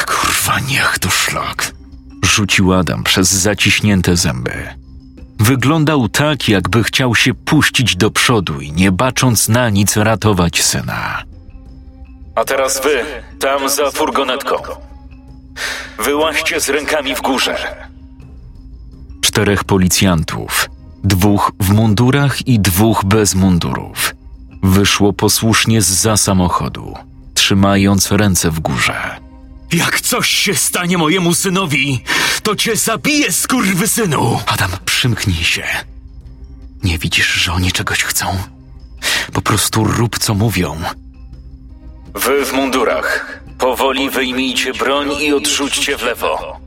Kurwa, 0.07 0.59
niech 0.59 0.99
to 0.99 1.09
szlak. 1.09 1.73
Rzucił 2.23 2.73
Adam 2.73 3.03
przez 3.03 3.31
zaciśnięte 3.31 4.15
zęby. 4.15 4.67
Wyglądał 5.39 6.09
tak, 6.09 6.49
jakby 6.49 6.83
chciał 6.83 7.15
się 7.15 7.33
puścić 7.33 7.95
do 7.95 8.11
przodu 8.11 8.61
i 8.61 8.71
nie 8.71 8.91
bacząc 8.91 9.49
na 9.49 9.69
nic 9.69 9.97
ratować 9.97 10.63
syna. 10.63 11.23
A 12.35 12.45
teraz 12.45 12.81
wy, 12.83 13.05
tam 13.39 13.69
za 13.69 13.91
furgonetką. 13.91 14.55
Wyłaźcie 15.99 16.59
z 16.59 16.69
rękami 16.69 17.15
w 17.15 17.21
górze. 17.21 17.75
Czterech 19.21 19.63
policjantów, 19.63 20.69
dwóch 21.03 21.51
w 21.59 21.73
mundurach 21.73 22.47
i 22.47 22.59
dwóch 22.59 23.05
bez 23.05 23.35
mundurów, 23.35 24.15
wyszło 24.63 25.13
posłusznie 25.13 25.81
z 25.81 25.87
za 25.87 26.17
samochodu, 26.17 26.93
trzymając 27.33 28.11
ręce 28.11 28.51
w 28.51 28.59
górze. 28.59 29.19
Jak 29.73 30.01
coś 30.01 30.29
się 30.29 30.55
stanie 30.55 30.97
mojemu 30.97 31.33
synowi, 31.33 32.03
to 32.43 32.55
cię 32.55 32.75
zabiję, 32.75 33.31
skurwysynu! 33.31 34.39
Adam, 34.45 34.71
przymknij 34.85 35.43
się. 35.43 35.63
Nie 36.83 36.97
widzisz, 36.97 37.33
że 37.33 37.53
oni 37.53 37.71
czegoś 37.71 38.03
chcą? 38.03 38.25
Po 39.33 39.41
prostu 39.41 39.83
rób, 39.83 40.19
co 40.19 40.33
mówią. 40.33 40.77
Wy 42.15 42.45
w 42.45 42.53
mundurach. 42.53 43.39
Powoli 43.57 44.09
wyjmijcie 44.09 44.73
broń 44.73 45.11
i 45.21 45.33
odrzućcie 45.33 45.97
w 45.97 46.03
lewo. 46.03 46.59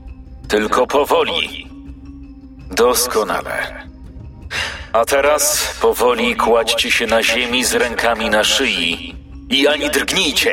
Tylko 0.49 0.87
powoli. 0.87 1.69
Doskonale. 2.71 3.89
A 4.93 5.05
teraz 5.05 5.75
powoli 5.81 6.37
kładźcie 6.37 6.91
się 6.91 7.07
na 7.07 7.23
ziemi 7.23 7.65
z 7.65 7.75
rękami 7.75 8.31
na 8.31 8.45
szyi 8.45 9.17
i 9.51 9.69
ani 9.69 9.91
drgnijcie. 9.91 10.53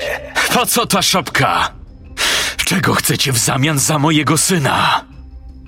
Po 0.54 0.66
co 0.66 0.86
ta 0.86 1.02
szopka? 1.02 1.72
Czego 2.66 2.94
chcecie 2.94 3.32
w 3.32 3.38
zamian 3.38 3.80
za 3.80 4.00
mojego 4.00 4.38
syna? 4.38 5.06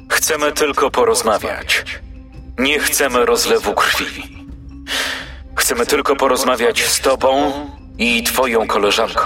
Chcemy 0.09 0.51
tylko 0.51 0.91
porozmawiać. 0.91 1.85
Nie 2.59 2.79
chcemy 2.79 3.25
rozlewu 3.25 3.73
krwi. 3.73 4.45
Chcemy 5.55 5.85
tylko 5.85 6.15
porozmawiać 6.15 6.83
z 6.83 6.99
tobą 6.99 7.53
i 7.97 8.23
twoją 8.23 8.67
koleżanką. 8.67 9.21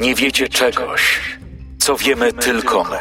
Nie 0.00 0.14
wiecie 0.14 0.48
czegoś, 0.48 1.20
co 1.78 1.96
wiemy 1.96 2.32
tylko 2.32 2.84
my. 2.84 2.98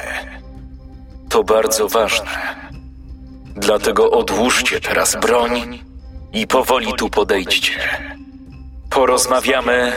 To 1.30 1.44
bardzo 1.44 1.88
ważne. 1.88 2.65
Dlatego 3.56 4.12
odłóżcie 4.12 4.82
teraz 4.82 5.16
broń 5.22 5.80
i 6.34 6.48
powoli 6.48 6.94
tu 6.94 7.10
podejdźcie. 7.10 7.80
Porozmawiamy 8.90 9.94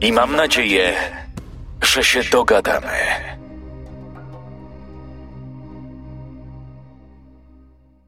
i 0.00 0.12
mam 0.12 0.36
nadzieję, 0.36 0.94
że 1.82 2.04
się 2.04 2.20
dogadamy. 2.24 2.98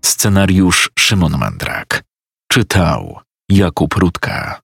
Scenariusz 0.04 0.90
Szymon 0.98 1.38
Mandrak. 1.38 2.02
Czytał 2.52 3.20
Jakub 3.48 3.94
Rutka. 3.94 4.60